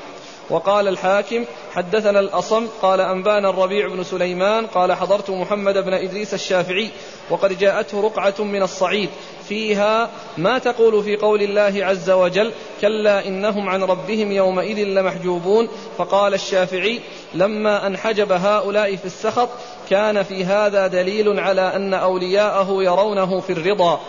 [0.52, 6.90] وقال الحاكم حدثنا الأصم قال أنبانا الربيع بن سليمان قال حضرت محمد بن إدريس الشافعي
[7.30, 9.10] وقد جاءته رقعة من الصعيد
[9.48, 16.34] فيها ما تقول في قول الله عز وجل كلا إنهم عن ربهم يومئذ لمحجوبون فقال
[16.34, 17.00] الشافعي
[17.34, 19.50] لما أنحجب هؤلاء في السخط
[19.90, 24.00] كان في هذا دليل على أن أولياءه يرونه في الرضا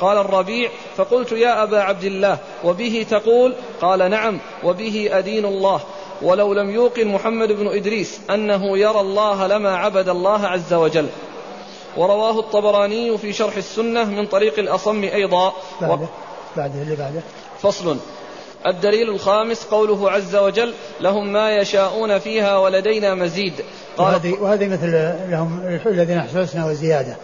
[0.00, 5.80] قال الربيع فقلت يا أبا عبد الله وبه تقول؟ قال نعم وبه أدين الله.
[6.22, 11.06] ولو لم يوقن محمد بن إدريس أنه يرى الله لما عبد الله عز وجل.
[11.96, 15.52] ورواه الطبراني في شرح السنة من طريق الأصم أيضا.
[15.80, 16.08] بعده
[16.56, 17.20] بعده اللي بعده.
[17.62, 17.96] فصل.
[18.66, 23.52] الدليل الخامس قوله عز وجل لهم ما يشاءون فيها ولدينا مزيد.
[23.96, 24.92] قال وهذه, وهذه مثل
[25.30, 27.16] لهم الذين احسسنا وزيادة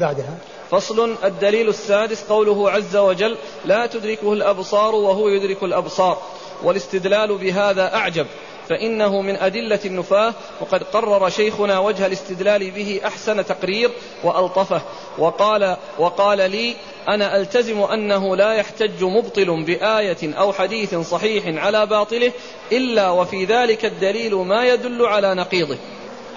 [0.00, 0.34] بعدها.
[0.72, 1.16] فصل.
[1.24, 6.22] الدليل السادس قوله عز وجل لا تدركه الأبصار وهو يدرك الأبصار.
[6.62, 8.26] والاستدلال بهذا أعجب
[8.68, 13.90] فإنه من أدلة النفاة وقد قرر شيخنا وجه الاستدلال به أحسن تقرير
[14.24, 14.82] وألطفه.
[15.18, 16.74] وقال وقال لي
[17.08, 22.32] أنا ألتزم أنه لا يحتج مبطل بآية أو حديث صحيح على باطله
[22.72, 25.76] إلا وفي ذلك الدليل ما يدل على نقيضه.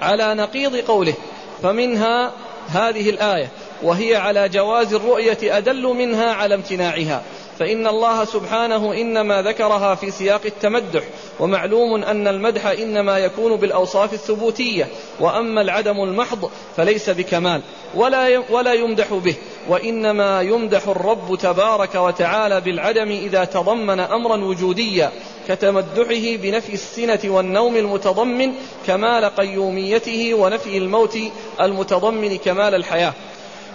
[0.00, 1.14] على نقيض قوله.
[1.62, 2.32] فمنها
[2.68, 3.50] هذه الآية
[3.82, 7.22] وهي على جواز الرؤية أدل منها على امتناعها.
[7.58, 11.02] فإن الله سبحانه إنما ذكرها في سياق التمدح
[11.40, 14.88] ومعلوم أن المدح إنما يكون بالأوصاف الثبوتية.
[15.20, 17.60] وأما العدم المحض فليس بكمال
[17.94, 19.34] ولا ولا يمدح به.
[19.68, 25.12] وإنما يمدح الرب تبارك وتعالى بالعدم إذا تضمن أمرا وجوديا
[25.48, 28.52] كتمدحه بنفي السنة والنوم المتضمن
[28.86, 31.18] كمال قيوميته ونفي الموت
[31.60, 33.12] المتضمن كمال الحياة.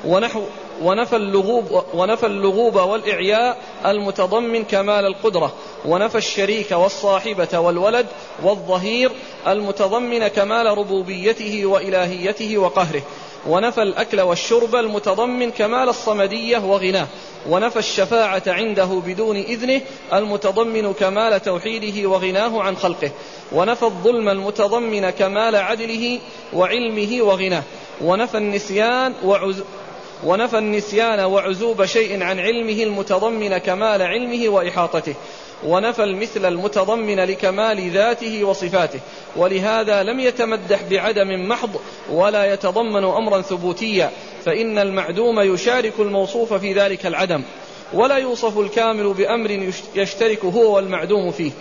[0.05, 0.41] ونحو
[0.81, 5.53] ونفى اللغوب ونفى اللغوب والإعياء المتضمن كمال القدرة
[5.85, 8.07] ونفى الشريك والصاحبة والولد
[8.43, 9.11] والظهير
[9.47, 13.01] المتضمن كمال ربوبيته وإلهيته وقهره
[13.47, 17.07] ونفى الأكل والشرب المتضمن كمال الصمدية وغناه
[17.49, 19.81] ونفى الشفاعة عنده بدون إذنه
[20.13, 23.11] المتضمن كمال توحيده وغناه عن خلقه
[23.51, 26.19] ونفى الظلم المتضمن كمال عدله
[26.53, 27.63] وعلمه وغناه
[28.01, 29.63] ونفى النسيان وعز
[30.23, 35.13] ونفى النسيان وعزوب شيء عن علمه المتضمن كمال علمه وإحاطته.
[35.65, 38.99] ونفى المثل المتضمن لكمال ذاته وصفاته.
[39.35, 41.69] ولهذا لم يتمدح بعدم محض
[42.11, 44.11] ولا يتضمن أمرا ثبوتيا.
[44.45, 47.43] فإن المعدوم يشارك الموصوف في ذلك العدم.
[47.93, 51.51] ولا يوصف الكامل بأمر يشترك هو والمعدوم فيه.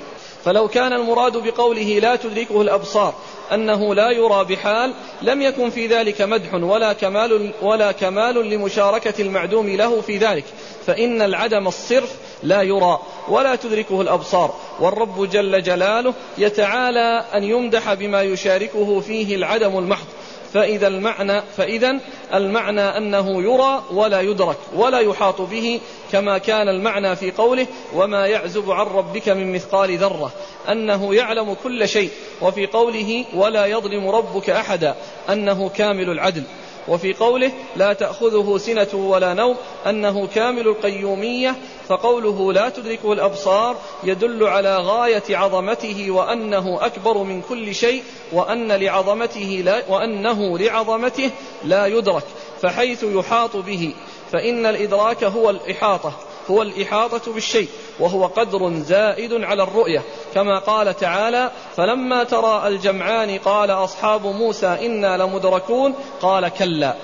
[0.45, 3.15] فلو كان المراد بقوله لا تدركه الأبصار
[3.53, 9.69] أنه لا يرى بحال لم يكن في ذلك مدح ولا كمال ولا كمال لمشاركة المعدوم
[9.69, 10.45] له في ذلك.
[10.87, 12.99] فإن العدم الصرف لا يرى
[13.29, 14.55] ولا تدركه الأبصار.
[14.81, 20.07] والرب جل جلاله يتعالى أن يمدح بما يشاركه فيه العدم المحض.
[20.55, 21.99] فإذا المعنى فإذا
[22.35, 25.81] المعنى أنه يرى ولا يدرك ولا يحاط به
[26.13, 30.33] كما كان المعنى في قوله وما يعزب عن ربك من مثقال ذرة
[30.69, 32.11] أنه يعلم كل شيء
[32.43, 34.95] وفي قوله ولا يظلم ربك أحدا
[35.31, 36.43] أنه كامل العدل.
[36.89, 41.57] وفي قوله لا تأخذه سنة ولا نوم أنه كامل القيومية
[41.89, 49.63] فقوله لا تدركه الأبصار يدل على غاية عظمته وأنه أكبر من كل شيء وأن لعظمته
[49.65, 51.31] لا وأنه لعظمته
[51.65, 52.25] لا يدرك
[52.63, 53.95] فحيث يحاط به
[54.33, 56.13] فإن الإدراك هو الإحاطة.
[56.51, 57.69] هو الإحاطة بالشيء
[58.01, 60.03] وهو قدر زائد على الرؤية.
[60.35, 66.95] كما قال تعالى فلما ترى الجمعان قال أصحاب موسى إنا لمدركون قال كلا.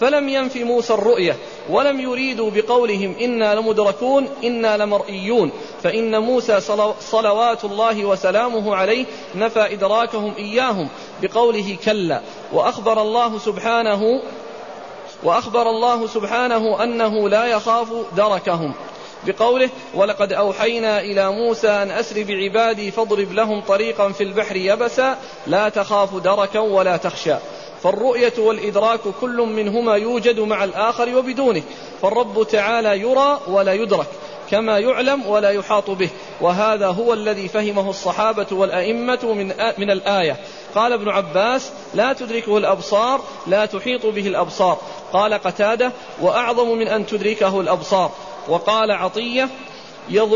[0.00, 1.36] فلم ينف موسى الرؤية
[1.70, 5.50] ولم يريدوا بقولهم إنا لمدركون إنا لمرئيون
[5.82, 6.60] فإن موسى
[7.00, 10.88] صلوات الله وسلامه عليه نفى إدراكهم إياهم
[11.22, 12.20] بقوله كلا.
[12.52, 14.22] وأخبر الله سبحانه
[15.22, 18.74] وأخبر الله سبحانه أنه لا يخاف دركهم.
[19.26, 25.68] بقوله ولقد أوحينا إلى موسى أن أسر بعبادي فاضرب لهم طريقا في البحر يبسا لا
[25.68, 27.34] تخاف دركا ولا تخشى.
[27.82, 31.62] فالرؤية والإدراك كل منهما يوجد مع الآخر وبدونه.
[32.02, 34.06] فالرب تعالى يرى ولا يدرك.
[34.50, 36.08] كما يعلم ولا يحاط به.
[36.40, 40.36] وهذا هو الذي فهمه الصحابة والأئمة من, من الآية.
[40.74, 44.78] قال ابن عباس لا تدركه الأبصار لا تحيط به الأبصار.
[45.12, 48.10] قال قتادة وأعظم من أن تدركه الأبصار.
[48.48, 49.48] وقال عطية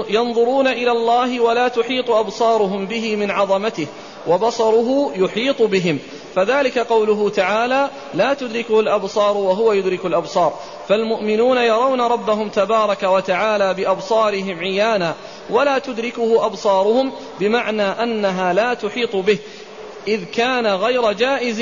[0.09, 3.87] ينظرون إلى الله ولا تحيط أبصارهم به من عظمته.
[4.29, 5.99] وبصره يحيط بهم.
[6.35, 10.55] فذلك قوله تعالى لا تدركه الأبصار وهو يدرك الأبصار
[10.89, 15.15] فالمؤمنون يرون ربهم تبارك وتعالى بأبصارهم عيانا
[15.51, 19.39] ولا تدركه أبصارهم بمعنى أنها لا تحيط به.
[20.09, 21.61] إذ كان غير جائز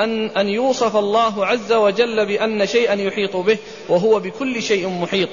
[0.00, 5.28] أن أن يوصف الله عز وجل بأن شيئا يحيط به وهو بكل شيء محيط.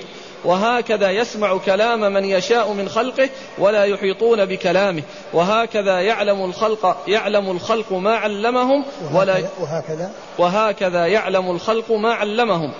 [0.45, 5.03] وهكذا يسمع كلام من يشاء من خلقه ولا يحيطون بكلامه.
[5.33, 11.07] وهكذا يعلم الخلق يعلم الخلق ما علمهم ولا وهكذا وهكذا.
[11.07, 12.73] يعلم الخلق ما علمهم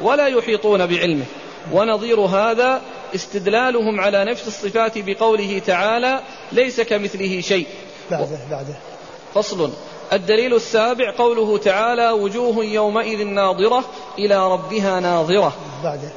[0.00, 1.24] ولا يحيطون بعلمه.
[1.72, 2.80] ونظير هذا
[3.14, 6.20] استدلالهم على نفس الصفات بقوله تعالى
[6.52, 7.66] ليس كمثله شيء.
[8.10, 8.74] بعده بعده.
[9.34, 9.72] فصل.
[10.12, 13.84] الدليل السابع قوله تعالى وجوه يومئذ ناظرة
[14.18, 15.52] إلى ربها ناظرة.
[15.84, 16.10] بعده.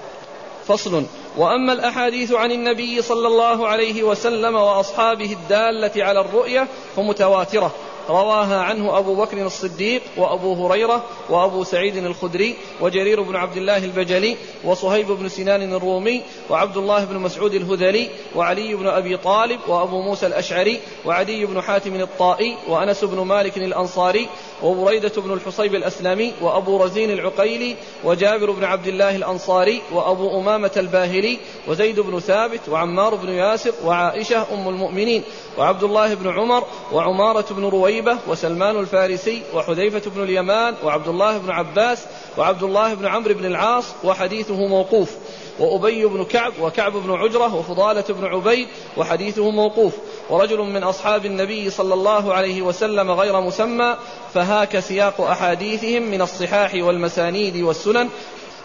[0.68, 1.04] فصل.
[1.38, 7.76] وأما الأحاديث عن النبي صلى الله عليه وسلم وأصحابه الدالة على الرؤية فمتواترة.
[8.12, 14.38] رواها عنه أبو بكر الصديق وأبو هريرة وأبو سعيد الخدري وجرير بن عبد الله البجلي
[14.64, 20.28] وصهيب بن سنان الرومي وعبد الله بن مسعود الهذلي وعلي بن أبي طالب وأبو موسى
[20.28, 24.28] الأشعري وعدي بن حاتم الطائي وأنس بن مالك الأنصاري
[24.64, 31.38] وبريدة بن الحصيب الأسلمي وأبو رزين العقيلي وجابر بن عبد الله الأنصاري وأبو أمامة الباهلي
[31.68, 35.24] وزيد بن ثابت وعمار بن ياسر وعائشة أم المؤمنين
[35.58, 41.52] وعبد الله بن عمر وعمارة بن رويبة وسلمان الفارسي وحذيفة بن اليمان وعبد الله بن
[41.52, 42.06] عباس
[42.38, 45.12] وعبد الله بن عمرو بن العاص وحديثه موقوف.
[45.60, 49.94] وأبي بن كعب وكعب بن عجرة وفضالة بن عبيد وحديثه موقوف.
[50.30, 53.98] ورجل من أصحاب النبي صلى الله عليه وسلم غير مسمى
[54.34, 58.10] فهاك سياق أحاديثهم من الصحاح والمسانيد والسنن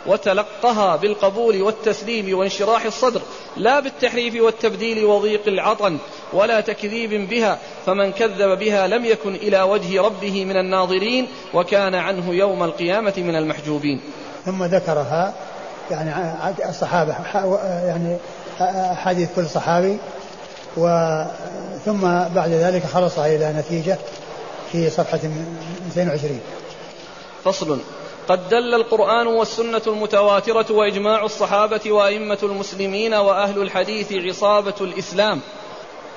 [0.09, 3.23] وتلقها بالقبول والتسليم وانشراح الصدر
[3.57, 5.99] لا بالتحريف والتبديل وضيق العطن
[6.33, 12.35] ولا تكذيب بها فمن كذب بها لم يكن إلى وجه ربه من الناظرين وكان عنه
[12.35, 14.01] يوم القيامة من المحجوبين.
[14.45, 15.35] ثم ذكرها
[15.91, 16.13] يعني
[16.69, 17.15] الصحابة
[17.87, 18.17] يعني
[18.95, 19.99] حديث كل صحابي
[20.77, 22.01] وثم
[22.35, 23.99] بعد ذلك خلصها إلى نتيجة
[24.73, 25.21] في صفحة
[25.97, 26.41] 220
[27.45, 27.79] فصل.
[28.29, 35.41] قد دل القرآن والسنة المتواترة وإجماع الصحابة وأئمة المسلمين وأهل الحديث عصابة الإسلام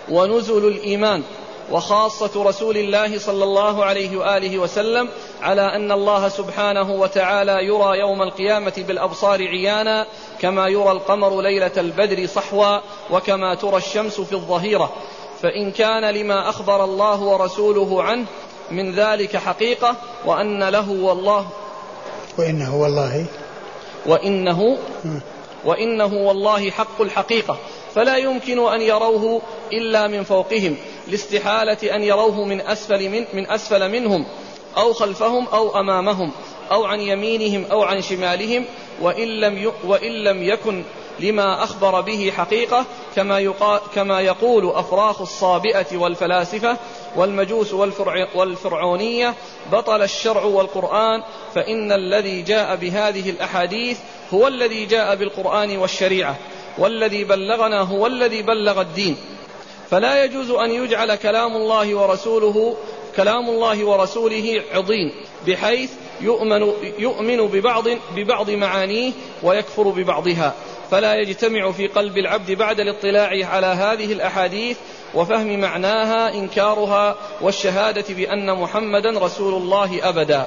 [0.10, 1.24] ونزل الإيمان
[1.72, 5.10] وخاصة رسول الله صلى الله عليه وآله وسلم
[5.41, 10.05] على أن الله سبحانه وتعالى يرى يوم القيامة بالأبصار عيانا
[10.39, 12.80] كما يرى القمر ليلة البدر صحوا
[13.12, 14.93] وكما ترى الشمس في الظهيرة.
[15.41, 18.26] فإن كان لما أخبر الله ورسوله عنه
[18.72, 19.95] من ذلك حقيقة
[20.26, 21.47] وأن له والله
[22.38, 23.26] وإنه والله
[24.06, 24.78] وإنه
[25.66, 27.58] وإنه والله حق الحقيقة.
[27.96, 29.42] فلا يمكن أن يروه
[29.74, 30.78] إلا من فوقهم
[31.08, 34.26] لاستحالة أن يروه من أسفل, من, من أسفل منهم
[34.78, 36.32] أو خلفهم أو أمامهم
[36.72, 38.66] أو عن يمينهم أو عن شمالهم
[39.02, 40.84] وإن لم, وإن لم يكن
[41.22, 46.78] لما أخبر به حقيقة كما, يقال كما يقول أفراخ الصابئة والفلاسفة
[47.15, 49.34] والمجوس والفرع والفرعونية
[49.72, 51.24] بطل الشرع والقرآن
[51.55, 53.99] فإن الذي جاء بهذه الأحاديث
[54.34, 56.36] هو الذي جاء بالقرآن والشريعة
[56.78, 59.17] والذي بلغنا هو الذي بلغ الدين.
[59.91, 62.78] فلا يجوز أن يجعل كلام الله ورسوله
[63.15, 65.11] كلام الله ورسوله عضين
[65.47, 65.91] بحيث
[66.22, 69.11] يؤمن, يؤمن ببعض, ببعض معانيه
[69.43, 70.53] ويكفر ببعضها.
[70.92, 74.78] فلا يجتمع في قلب العبد بعد الاطلاع على هذه الأحاديث
[75.14, 80.46] وفهم معناها إنكارها والشهادة بأن محمدا رسول الله أبدا.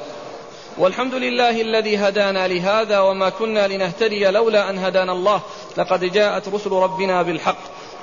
[0.79, 5.41] والحمد لله الذي هدانا لهذا وما كنا لنهتدي لولا أن هدانا الله.
[5.77, 7.59] لقد جاءت رسل ربنا بالحق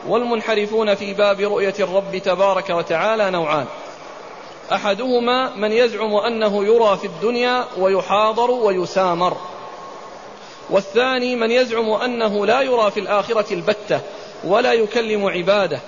[0.07, 3.65] والمنحرفون في باب رؤية الرب تبارك وتعالى نوعان.
[4.73, 9.37] أحدهما من يزعم أنه يرى في الدنيا ويحاضر ويسامر.
[10.69, 13.99] والثاني من يزعم أنه لا يرى في الآخرة البتة
[14.43, 15.79] ولا يكلم عباده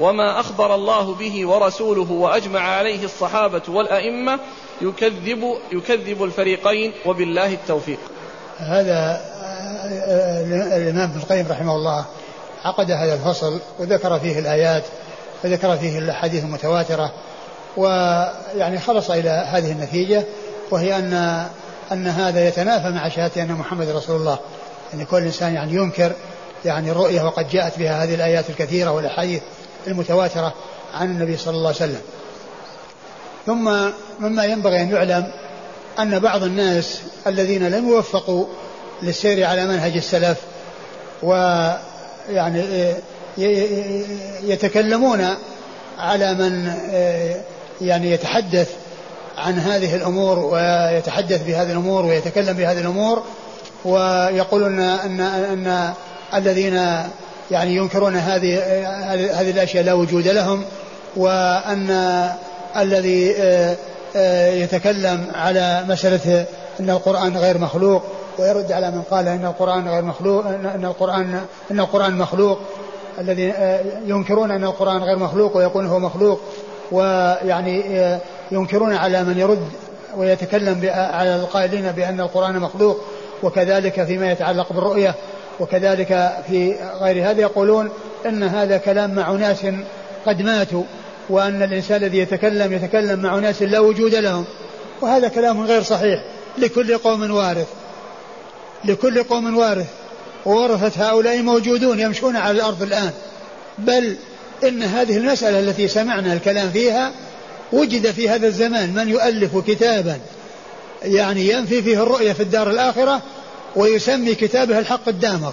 [0.00, 4.38] وما أخبر الله به ورسوله وأجمع عليه الصحابة والأئمة
[4.82, 7.98] يكذب يكذب الفريقين وبالله التوفيق.
[8.58, 9.20] هذا
[10.76, 12.04] الإمام ابن القيم رحمه الله
[12.64, 14.84] عقد هذا الفصل وذكر فيه الآيات
[15.44, 17.12] وذكر فيه الأحاديث المتواترة
[17.76, 20.24] ويعني خلص إلى هذه النتيجة
[20.70, 21.46] وهي أن
[21.92, 24.38] أن هذا يتنافى مع شهادة أن محمد رسول الله.
[24.94, 26.12] أن كل إنسان يعني ينكر
[26.64, 29.42] يعني الرؤية وقد جاءت بها هذه الآيات الكثيرة والأحاديث
[29.86, 30.54] المتواترة
[30.94, 32.00] عن النبي صلى الله عليه وسلم.
[33.46, 33.70] ثم
[34.20, 35.32] مما ينبغي أن يعلم
[35.98, 38.46] أن بعض الناس الذين لم يوفقوا
[39.02, 40.38] للسير على منهج السلف
[41.22, 42.64] ويعني
[44.42, 45.26] يتكلمون
[45.98, 46.72] على من
[47.80, 48.70] يعني يتحدث
[49.40, 53.22] عن هذه الأمور ويتحدث بهذه الأمور ويتكلم بهذه الأمور
[53.84, 55.92] ويقولون أن أن, أن
[56.34, 56.74] الذين
[57.50, 58.58] يعني ينكرون هذه
[59.40, 60.64] هذه الأشياء لا وجود لهم
[61.16, 61.90] وأن
[62.76, 63.34] الذي
[64.62, 66.46] يتكلم على مسألة
[66.80, 68.02] أن القرآن غير مخلوق
[68.38, 72.58] ويرد على من قال أن القرآن غير مخلوق أن القرآن أن القرآن مخلوق.
[73.18, 73.52] الذي
[74.06, 76.40] ينكرون أن القرآن غير مخلوق ويقول هو مخلوق
[76.92, 77.82] ويعني
[78.52, 79.68] ينكرون على من يرد
[80.16, 83.00] ويتكلم على القائلين بأن القرآن مخلوق
[83.42, 85.14] وكذلك فيما يتعلق بالرؤية
[85.60, 87.90] وكذلك في غير هذا يقولون
[88.26, 89.66] إن هذا كلام مع اناس
[90.26, 90.82] قد ماتوا
[91.30, 94.44] وأن الإنسان الذي يتكلم يتكلم مع اناس لا وجود لهم.
[95.00, 96.22] وهذا كلام غير صحيح
[96.58, 97.68] لكل قوم وارث.
[98.84, 99.86] لكل قوم وارث.
[100.46, 103.10] وورثة هؤلاء موجودون يمشون على الأرض الآن.
[103.78, 104.16] بل
[104.64, 107.12] إن هذه المسألة التي سمعنا الكلام فيها
[107.72, 110.18] وجد في هذا الزمان من يؤلف كتابا
[111.02, 113.20] يعني ينفي فيه الرؤية في الدار الآخرة
[113.76, 115.52] ويسمي كتابه الحق الدامغ.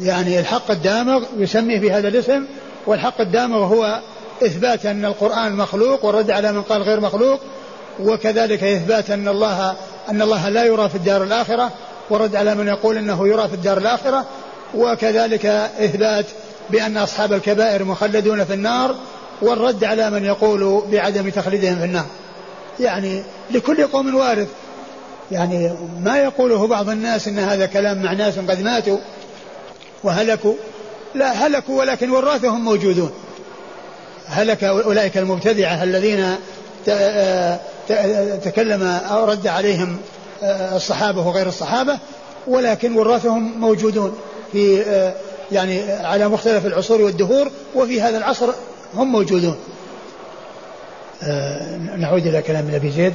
[0.00, 2.44] يعني الحق الدامغ يسميه بهذا الاسم
[2.86, 4.00] والحق الدامغ هو
[4.46, 7.40] إثبات أن القرآن مخلوق والرد على من قال غير مخلوق
[8.00, 9.76] وكذلك إثبات أن الله
[10.08, 11.70] أن الله لا يرى في الدار الآخرة
[12.10, 14.24] ورد على من يقول أنه يرى في الدار الآخرة.
[14.74, 15.46] وكذلك
[15.80, 16.26] إثبات
[16.70, 18.94] بأن أصحاب الكبائر مخلدون في النار
[19.42, 22.06] والرد على من يقول بعدم تخليدهم في النار
[22.80, 24.48] يعني لكل قوم وارث.
[25.32, 28.98] يعني ما يقوله بعض الناس إن هذا كلام مع ناس قد ماتوا
[30.02, 30.54] وهلكوا.
[31.14, 33.12] لا هلكوا ولكن وراثهم موجودون.
[34.26, 36.36] هلك أولئك المبتدعة الذين
[38.44, 39.96] تكلم أو رد عليهم
[40.74, 41.98] الصحابة وغير الصحابة
[42.46, 44.18] ولكن وراثهم موجودون
[44.52, 44.84] في
[45.52, 48.50] يعني على مختلف العصور والدهور وفي هذا العصر
[48.94, 49.56] هم موجودون.
[51.96, 53.14] نعود إلى كلام أبي زيد.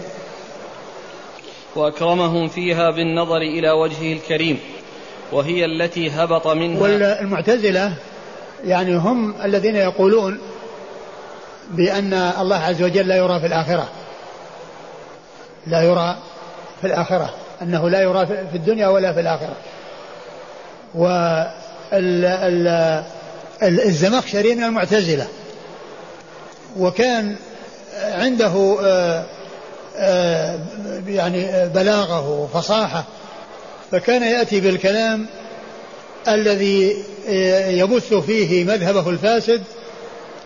[1.76, 4.59] وأكرمهم فيها بالنظر إلى وجهه الكريم
[5.32, 6.82] وهي التي هبط منها.
[6.82, 7.93] والمعتزلة
[8.65, 10.39] يعني هم الذين يقولون
[11.71, 13.89] بأن الله عز وجل لا يرى في الآخرة.
[15.67, 16.17] لا يرى
[16.82, 17.34] في الآخرة.
[17.61, 19.55] أنه لا يرى في الدنيا ولا في الآخرة.
[23.61, 25.28] والزمخشري من المعتزلة.
[26.76, 27.36] وكان
[28.03, 29.26] عنده آه،
[29.97, 30.59] آه،
[31.07, 33.03] يعني بلاغه وفصاحة
[33.91, 35.26] فكان يأتي بالكلام
[36.28, 36.95] الذي
[37.30, 39.63] آه، يبث فيه مذهبه الفاسد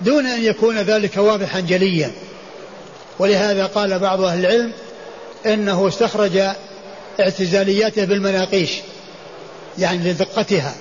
[0.01, 2.11] دون أن يكون ذلك واضحا جليا.
[3.19, 4.71] ولهذا قال بعض أهل العلم
[5.45, 6.41] إنه استخرج
[7.19, 8.71] اعتزالياته بالمناقيش
[9.77, 10.75] يعني لدقتها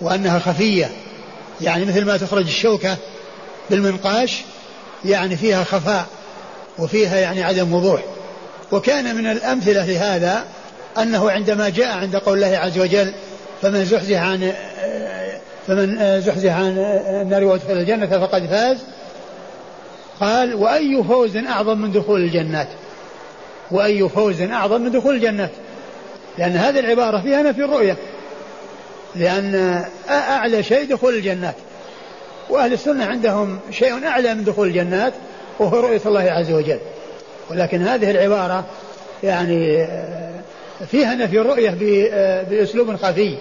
[0.00, 0.90] وأنها خفية
[1.60, 2.96] يعني مثل ما تخرج الشوكة
[3.70, 4.42] بالمنقاش
[5.04, 6.06] يعني فيها خفاء
[6.78, 8.00] وفيها يعني عدم وضوح.
[8.72, 10.44] وكان من الأمثلة لهذا
[10.98, 13.12] أنه عندما جاء عند قول الله عز وجل
[13.62, 14.52] فمن زحزح عن
[15.66, 16.78] فمن زحزح عن
[17.22, 18.78] النار وأدخل الجنة فقد فاز
[20.20, 22.68] قال وأي فوز أعظم من دخول الجنات؟
[23.70, 25.50] وأي فوز أعظم من دخول الجنات؟
[26.38, 27.96] لأن هذه العبارة فيها نفي الرؤية
[29.16, 31.54] لأن أعلى شيء دخول الجنات.
[32.50, 35.12] وأهل السنة عندهم شيء أعلى من دخول الجنات
[35.58, 36.78] وهو رؤية الله عز وجل.
[37.50, 38.64] ولكن هذه العبارة
[39.22, 39.88] يعني
[40.90, 41.70] فيها نفي الرؤية
[42.50, 43.38] بأسلوب خفي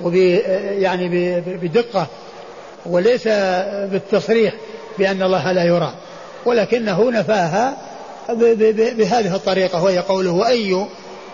[0.00, 2.06] وب يعني بدقة
[2.86, 3.28] وليس
[3.90, 4.54] بالتصريح
[4.98, 5.94] بأن الله لا يرى.
[6.46, 7.76] ولكنه نفاها
[8.28, 10.86] بهذه الطريقة وهي قوله وأي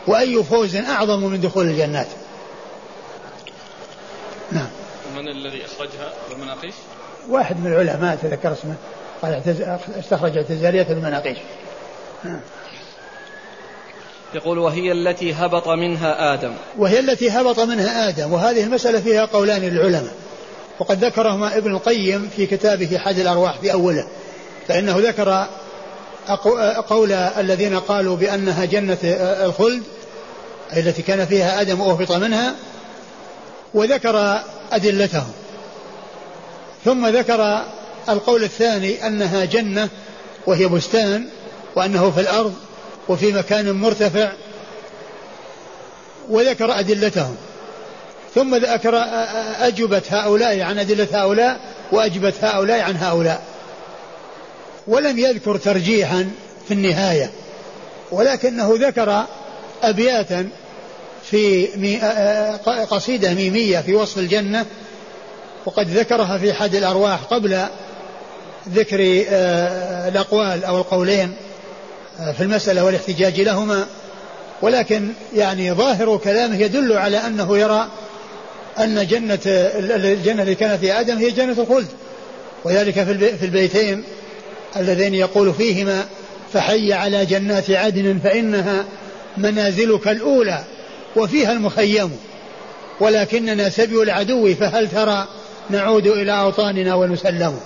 [0.06, 2.06] وأي فوز أعظم من دخول الجنات.
[4.52, 4.68] نعم.
[5.16, 6.74] من الذي أخرجها؟ بالمناقيش؟
[7.28, 8.74] واحد من العلماء تذكر اسمه
[9.22, 9.42] قال
[9.98, 11.38] استخرج اعتزالية المناقيش.
[14.34, 16.52] يقول وهي التي هبط منها آدم.
[16.78, 20.14] وهي التي هبط منها آدم وهذه المسألة فيها قولان للعلماء.
[20.78, 24.06] وقد ذكرهما ابن القيم في كتابه حد الأرواح في أوله.
[24.68, 25.46] فإنه ذكر
[26.88, 28.98] قول الذين قالوا بأنها جنة
[29.44, 29.82] الخلد
[30.76, 32.54] التي كان فيها آدم وأهبط منها
[33.74, 34.40] وذكر
[34.72, 35.32] أدلتهم.
[36.84, 37.64] ثم ذكر
[38.08, 39.88] القول الثاني أنها جنة
[40.46, 41.26] وهي بستان
[41.76, 42.54] وأنه في الأرض
[43.08, 44.32] وفي مكان مرتفع
[46.28, 47.36] وذكر أدلتهم.
[48.34, 49.04] ثم ذكر
[49.60, 51.60] أجوبة هؤلاء عن أدلة هؤلاء
[51.92, 53.42] وأجبت هؤلاء عن هؤلاء.
[54.86, 56.30] ولم يذكر ترجيحا
[56.68, 57.30] في النهاية
[58.10, 59.24] ولكنه ذكر
[59.82, 60.48] أبياتا
[61.30, 61.66] في
[62.90, 64.66] قصيدة ميمية في وصف الجنة
[65.66, 67.58] وقد ذكرها في حد الأرواح قبل
[68.68, 68.98] ذكر
[70.08, 71.34] الأقوال أو القولين
[72.36, 73.86] في المسألة والاحتجاج لهما.
[74.62, 77.88] ولكن يعني ظاهر كلامه يدل على أنه يرى
[78.78, 81.88] أن جنة الجنة اللي كان فيها آدم هي جنة الخلد.
[82.64, 82.94] وذلك
[83.38, 84.04] في البيتين
[84.76, 86.04] اللذين يقول فيهما
[86.52, 88.84] فحي على جنات عدن فإنها
[89.36, 90.64] منازلك الأولى
[91.16, 92.16] وفيها المخيم
[93.00, 95.28] ولكننا سبي العدو فهل ترى
[95.70, 97.60] نعود إلى أوطاننا ونسلم.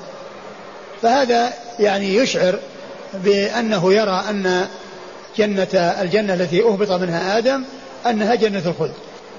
[1.03, 2.59] فهذا يعني يشعر
[3.15, 4.67] بأنه يرى أن
[5.39, 7.63] جنة الجنة التي أهبط منها آدم
[8.07, 8.93] أنها جنة الخلد.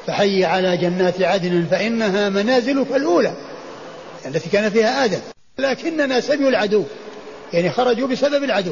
[0.07, 3.33] فحي على جنات عدن فإنها منازلك الأولى
[4.25, 5.19] التي كان فيها آدم.
[5.57, 6.83] لكننا سبي العدو.
[7.53, 8.71] يعني خرجوا بسبب العدو.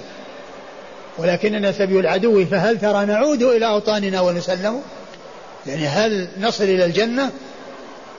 [1.17, 4.81] ولكننا سبي العدو فهل ترى نعود إلى أوطاننا ونسلم؟
[5.67, 7.31] يعني هل نصل إلى الجنة؟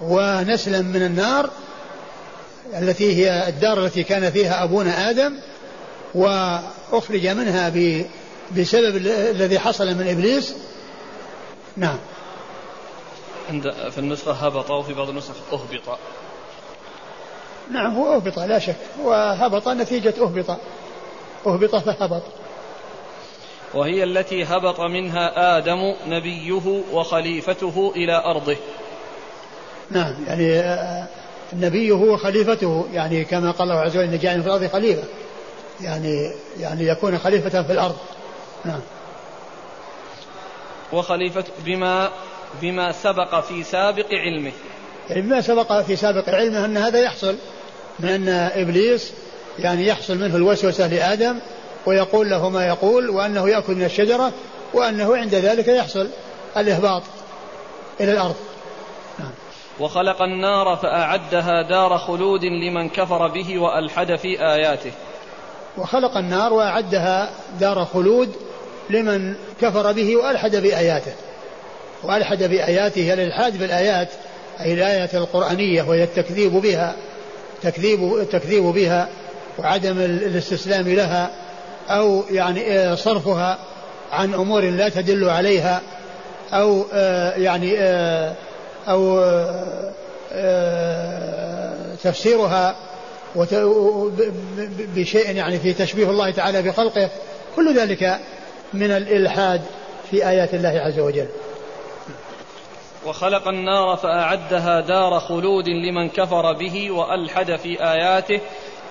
[0.01, 1.51] ونسلم من النار
[2.75, 5.39] التي هي الدار التي كان فيها أبونا آدم
[6.15, 7.73] وأخرج منها
[8.57, 10.55] بسبب الذي حصل من إبليس.
[11.77, 11.99] نعم.
[13.51, 15.99] عند في النسخة هبط وفي بعض النسخ أهبط.
[17.73, 18.77] نعم هو أهبط لا شك.
[19.03, 20.59] وهبط نتيجة أهبط.
[21.47, 22.23] أهبط فهبط.
[23.75, 28.57] وهي التي هبط منها آدم نبيه وخليفته إلى أرضه.
[29.91, 31.07] نعم يعني آه،
[31.53, 35.03] نبيه وخليفته يعني كما قال الله عز وجل جعل في الأرض خليفة.
[35.81, 37.97] يعني يعني يكون خليفة في الأرض.
[38.65, 38.81] نعم.
[40.93, 42.11] وخليفة بما
[42.63, 44.53] بما سبق في سابق علمه.
[45.11, 47.37] يعني بما سبق في سابق علمه أن هذا يحصل
[47.99, 49.13] من أن إبليس
[49.59, 51.39] يعني يحصل منه الوسوسة لآدم
[51.87, 54.33] ويقول له ما يقول وأنه يأكل من الشجرة
[54.75, 56.09] وأنه عند ذلك يحصل
[56.57, 57.03] الإهباط
[58.01, 58.37] إلى الأرض.
[59.81, 64.93] وخلق النار فأعدها دار خلود لمن كفر به وألحد في آياته.
[65.79, 68.33] وخلق النار وأعدها دار خلود
[68.91, 71.13] لمن كفر به وألحد بآياته.
[72.03, 74.09] وألحد بآياته الإلحاد بالآيات
[74.61, 76.95] أي الآية القرآنية وهي التكذيب بها
[77.63, 79.09] تكذيب التكذيب بها
[79.59, 81.31] وعدم الاستسلام لها
[81.89, 83.59] أو يعني صرفها
[84.13, 85.81] عن أمور لا تدل عليها
[86.53, 86.85] أو
[87.37, 87.77] يعني
[88.89, 89.21] أو
[92.03, 92.77] تفسيرها
[94.97, 97.11] بشيء يعني في تشبيه الله تعالى بخلقه
[97.57, 98.21] كل ذلك
[98.75, 99.63] من الإلحاد
[100.11, 101.27] في آيات الله عز وجل.
[103.07, 108.41] وخلق النار فأعدها دار خلود لمن كفر به وألحد في آياته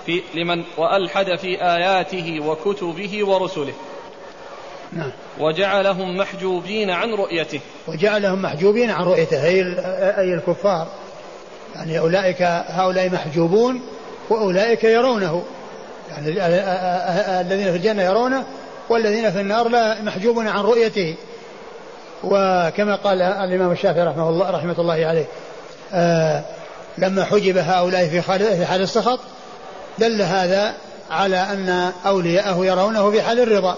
[0.06, 3.74] في لمن وألحد في آياته وكتبه ورسله.
[4.92, 5.10] نعم.
[5.40, 7.60] وجعلهم محجوبين عن رؤيته.
[7.86, 9.60] وجعلهم محجوبين عن رؤيته أي,
[10.18, 10.86] أي الكفار.
[11.74, 13.80] يعني أولئك هؤلاء محجوبون
[14.30, 15.42] وأولئك يرونه.
[16.10, 16.28] يعني
[17.40, 18.44] الذين في الجنة يرونه
[18.88, 21.14] والذين في النار لا محجوبون عن رؤيته.
[22.24, 25.24] وكما قال الإمام الشافعي رحمه الله رحمة الله عليه
[25.94, 26.42] آه
[26.98, 29.20] لما حجب هؤلاء في حال في حال السخط
[29.98, 30.74] دل هذا
[31.10, 33.76] على أن أولياءه يرونه في حال الرضا.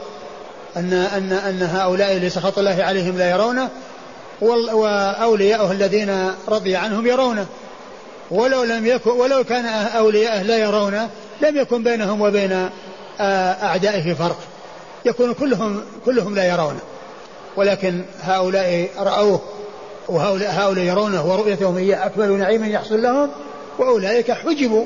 [0.78, 3.68] أن أن أن هؤلاء اللي سخط الله عليهم لا يرونه
[4.72, 7.46] وأولياءه الذين رضي عنهم يرونه.
[8.30, 9.66] ولو لم يكن ولو كان
[9.96, 11.08] أولياءه لا يرونه
[11.42, 12.68] لم يكن بينهم وبين
[13.20, 14.38] أعدائه فرق.
[15.04, 16.80] يكون كلهم كلهم لا يرونه.
[17.56, 19.40] ولكن هؤلاء رأوه
[20.08, 23.30] وهؤلاء هؤلاء يرونه ورؤيتهم هي أكمل نعيم يحصل لهم
[23.78, 24.84] وأولئك حجبوا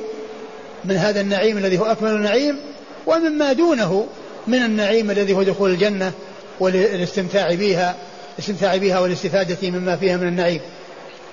[0.85, 2.59] من هذا النعيم الذي هو أكمل نعيم
[3.05, 4.07] ومما دونه
[4.47, 6.11] من النعيم الذي هو دخول الجنة
[6.59, 7.95] والاستمتاع بها
[8.39, 10.61] الاستمتاع بها والاستفادة مما فيها من النعيم.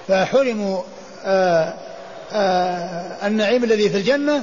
[0.08, 0.82] فحرموا
[1.24, 1.74] آآ آه،
[2.32, 4.42] آآ آه، النعيم الذي في الجنة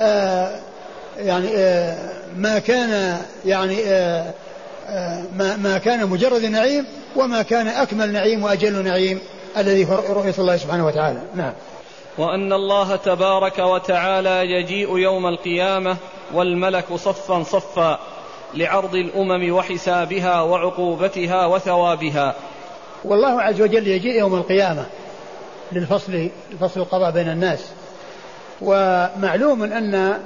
[0.00, 0.56] آه،
[1.18, 1.48] يعني
[2.36, 3.76] ما كان يعني
[5.36, 6.86] ما ما كان مجرد نعيم
[7.16, 9.20] وما كان أكمل نعيم وأجل نعيم
[9.56, 11.18] الذي هو رؤية الله سبحانه وتعالى.
[11.34, 11.52] نعم.
[12.18, 15.96] وأن الله تبارك وتعالى يجيء يوم القيامة
[16.34, 17.98] والملك صفا صفا
[18.54, 22.34] لعرض الأمم وحسابها وعقوبتها وثوابها.
[23.04, 24.86] والله عز وجل يجيء يوم القيامة
[25.72, 27.70] للفصل الفصل القضاء بين الناس.
[28.60, 30.18] ومعلوم أن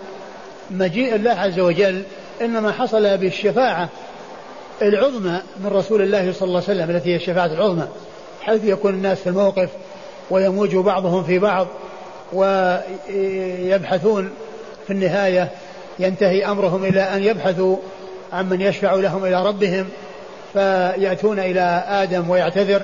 [0.70, 2.02] مجيء الله عز وجل
[2.40, 3.88] إنما حصل بالشفاعة
[4.82, 7.88] العظمى من رسول الله صلى الله عليه وسلم التي هي الشفاعة العظمى.
[8.42, 9.68] حيث يكون الناس في الموقف
[10.30, 11.66] ويموج بعضهم في بعض
[12.32, 14.30] ويبحثون
[14.86, 15.50] في النهاية
[15.99, 17.76] ينتهي أمرهم إلى أن يبحثوا
[18.32, 19.88] عن من يشفع لهم إلى ربهم
[20.53, 22.82] فيأتون إلى آدم ويعتذر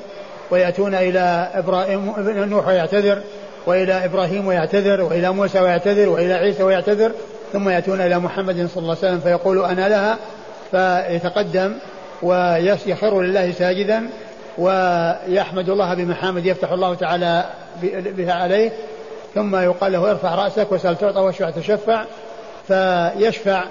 [0.50, 3.22] ويأتون إلى إبراهيم نوح ويعتذر
[3.66, 7.12] وإلى إبراهيم ويعتذر وإلى موسى ويعتذر وإلى عيسى ويعتذر
[7.52, 10.18] ثم يأتون إلى محمد صلى الله عليه وسلم فيقول أنا لها
[10.70, 11.74] فيتقدم
[12.22, 14.08] ويخر لله ساجدا
[14.58, 17.44] ويحمد الله بمحامد يفتح الله تعالى
[17.82, 18.72] بها عليه
[19.34, 22.04] ثم يقال له ارفع رأسك وسأل تعطى واشفع تشفع.
[22.68, 23.64] فيشفع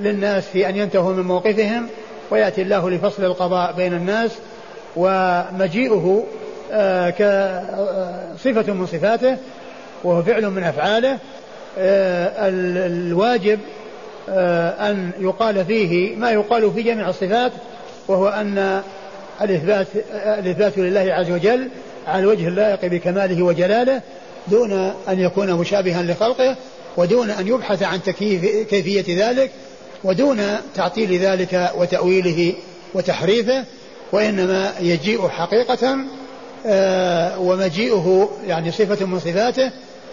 [0.00, 1.86] للناس في أن ينتهوا من موقفهم
[2.30, 4.30] ويأتي الله لفصل القضاء بين الناس
[4.96, 6.24] ومجيئه
[6.72, 9.36] آه، كصفة من صفاته
[10.04, 11.18] وهو فعل من أفعاله.
[11.78, 12.30] آه،
[12.86, 13.60] الواجب
[14.28, 17.52] آه، أن يقال فيه ما يقال في جميع الصفات
[18.08, 18.82] وهو أن
[19.42, 21.68] الإثبات الإثبات لله عز وجل
[22.06, 24.00] على الوجه اللائق بكماله وجلاله
[24.48, 24.72] دون
[25.08, 26.56] أن يكون مشابها لخلقه.
[26.96, 29.50] ودون أن يبحث عن تكييف كيفية ذلك
[30.04, 30.42] ودون
[30.74, 32.54] تعطيل ذلك وتأويله
[32.94, 33.64] وتحريفه
[34.12, 35.96] وإنما يجيء حقيقة
[36.66, 39.70] آه، ومجيئه يعني صفة من صفاته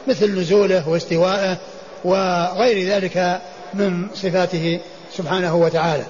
[0.08, 1.58] مثل نزوله واستواءه
[2.04, 3.42] وغير ذلك
[3.74, 4.80] من صفاته
[5.18, 6.04] سبحانه وتعالى.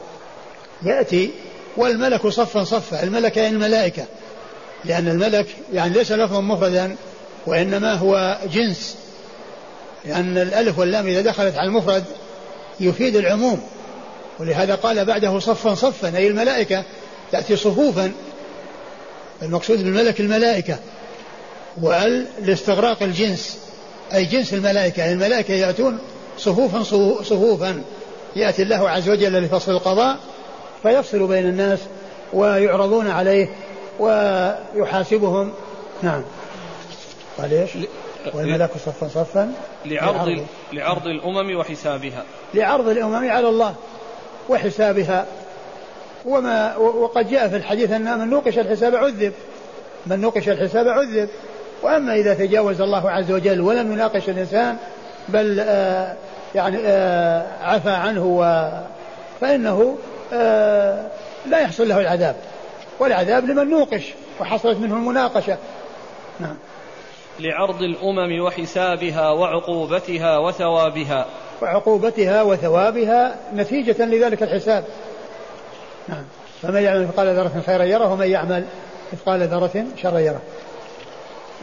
[0.83, 1.29] يأتي
[1.77, 4.05] والملك صفا صفا الملك يعني الملائكة
[4.85, 6.95] لأن الملك يعني ليس لفظا مفردا
[7.45, 8.95] وإنما هو جنس.
[10.07, 12.03] لأن الألف واللام إذا دخلت على المفرد
[12.79, 13.61] يفيد العموم.
[14.39, 16.83] ولهذا قال بعده صفا صفا أي الملائكة
[17.31, 18.11] تأتي صفوفا.
[19.41, 20.79] المقصود بالملك الملائكة
[21.81, 23.57] وال لاستغراق الجنس
[24.13, 24.99] أي جنس الملائكة.
[24.99, 25.99] يعني الملائكة يأتون
[26.37, 26.83] صفوفا
[27.23, 27.81] صفوفا.
[28.35, 30.17] يأتي الله عز وجل لفصل القضاء
[30.83, 31.79] فيفصل بين الناس
[32.33, 33.49] ويعرضون عليه
[33.99, 35.53] ويحاسبهم.
[36.03, 36.23] نعم.
[37.37, 37.69] قال إيش؟
[38.35, 39.51] والملك صفا صفا
[39.85, 42.23] لعرض لعرض الأمم وحسابها.
[42.53, 43.75] لعرض الأمم على الله
[44.49, 45.25] وحسابها.
[46.25, 49.33] وما وقد جاء في الحديث أن من نوقش الحساب عذب.
[50.05, 51.29] من نوقش الحساب عذب.
[51.81, 54.77] وأما إذا تجاوز الله عز وجل ولم يناقش الإنسان
[55.29, 56.15] بل آه
[56.55, 58.69] يعني آه عفى عنه و
[59.41, 59.97] فإنه
[60.33, 61.07] آه
[61.45, 62.35] لا يحصل له العذاب.
[62.99, 65.57] والعذاب لمن نوقش وحصلت منه المناقشة.
[66.39, 66.55] نعم.
[67.39, 71.25] لعرض الأمم وحسابها وعقوبتها وثوابها.
[71.61, 74.85] وعقوبتها وثوابها نتيجة لذلك الحساب.
[76.07, 76.23] نعم.
[76.61, 78.65] فمن يعمل مثقال ذرة خيرا يره ومن يعمل
[79.13, 80.41] مثقال ذرة شرا يره.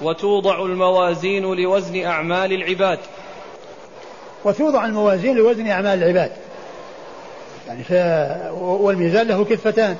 [0.02, 2.98] وتوضع الموازين لوزن أعمال العباد.
[4.44, 6.32] وتوضع الموازين لوزن أعمال العباد.
[7.68, 7.84] يعني
[8.60, 9.96] والميزان له كفتان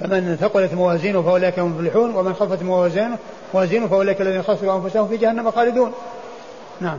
[0.00, 3.18] فمن ثقلت موازينه فأولئك هم المفلحون ومن خفت موازينه
[3.54, 5.92] موازينه فأولئك الذين خسروا أنفسهم في جهنم خالدون.
[6.80, 6.98] نعم.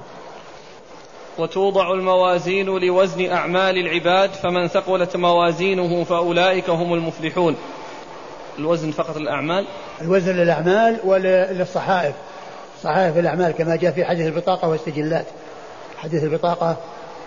[1.37, 7.55] وتوضع الموازين لوزن أعمال العباد فمن ثقلت موازينه فأولئك هم المفلحون.
[8.59, 9.65] الوزن فقط الاعمال
[10.01, 12.15] الوزن للأعمال وللصحائف
[12.83, 15.25] صحائف الأعمال كما جاء في حديث البطاقة والسجلات.
[15.97, 16.77] حديث البطاقة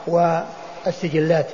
[0.07, 1.47] والسجلات.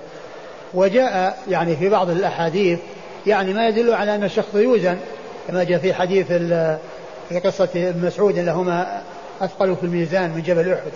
[0.74, 2.78] وجاء يعني في بعض الأحاديث
[3.26, 4.98] يعني ما يدل على أن الشخص يوزن
[5.48, 6.26] كما جاء في حديث
[7.28, 9.02] في قصة ابن مسعود لهما
[9.40, 10.92] أثقل في الميزان من جبل أحد.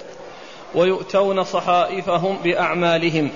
[0.75, 3.31] ويؤتون صحائفهم بأعمالهم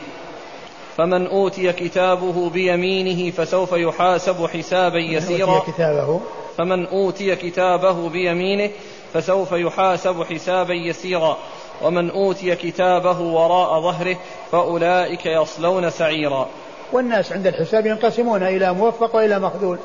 [0.96, 6.20] فمن أوتي كتابه بيمينه فسوف يحاسب حسابا يسيرا أوتي كتابه؟
[6.58, 8.70] فمن أوتي كتابه بيمينه
[9.14, 11.38] فسوف يحاسب حسابا يسيرا.
[11.82, 14.16] ومن أوتي كتابه وراء ظهره
[14.52, 16.48] فأولئك يصلون سعيرا.
[16.92, 19.78] والناس عند الحساب ينقسمون إلى موفق وإلى مخذول.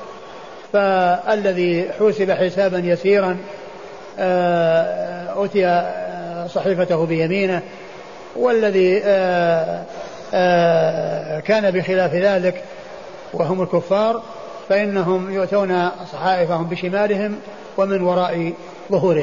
[0.74, 3.38] فالذي حوسب حسابا يسيرا
[4.20, 7.62] آه، أوتي آه، صحيفته بيمينه
[8.36, 9.84] والذي آه،
[11.40, 12.64] كان بخلاف ذلك
[13.34, 14.22] وهم الكفار
[14.70, 17.36] فإنهم يؤتون صحائفهم بشمالهم
[17.78, 18.54] ومن وراء
[18.92, 19.22] ظهورهم.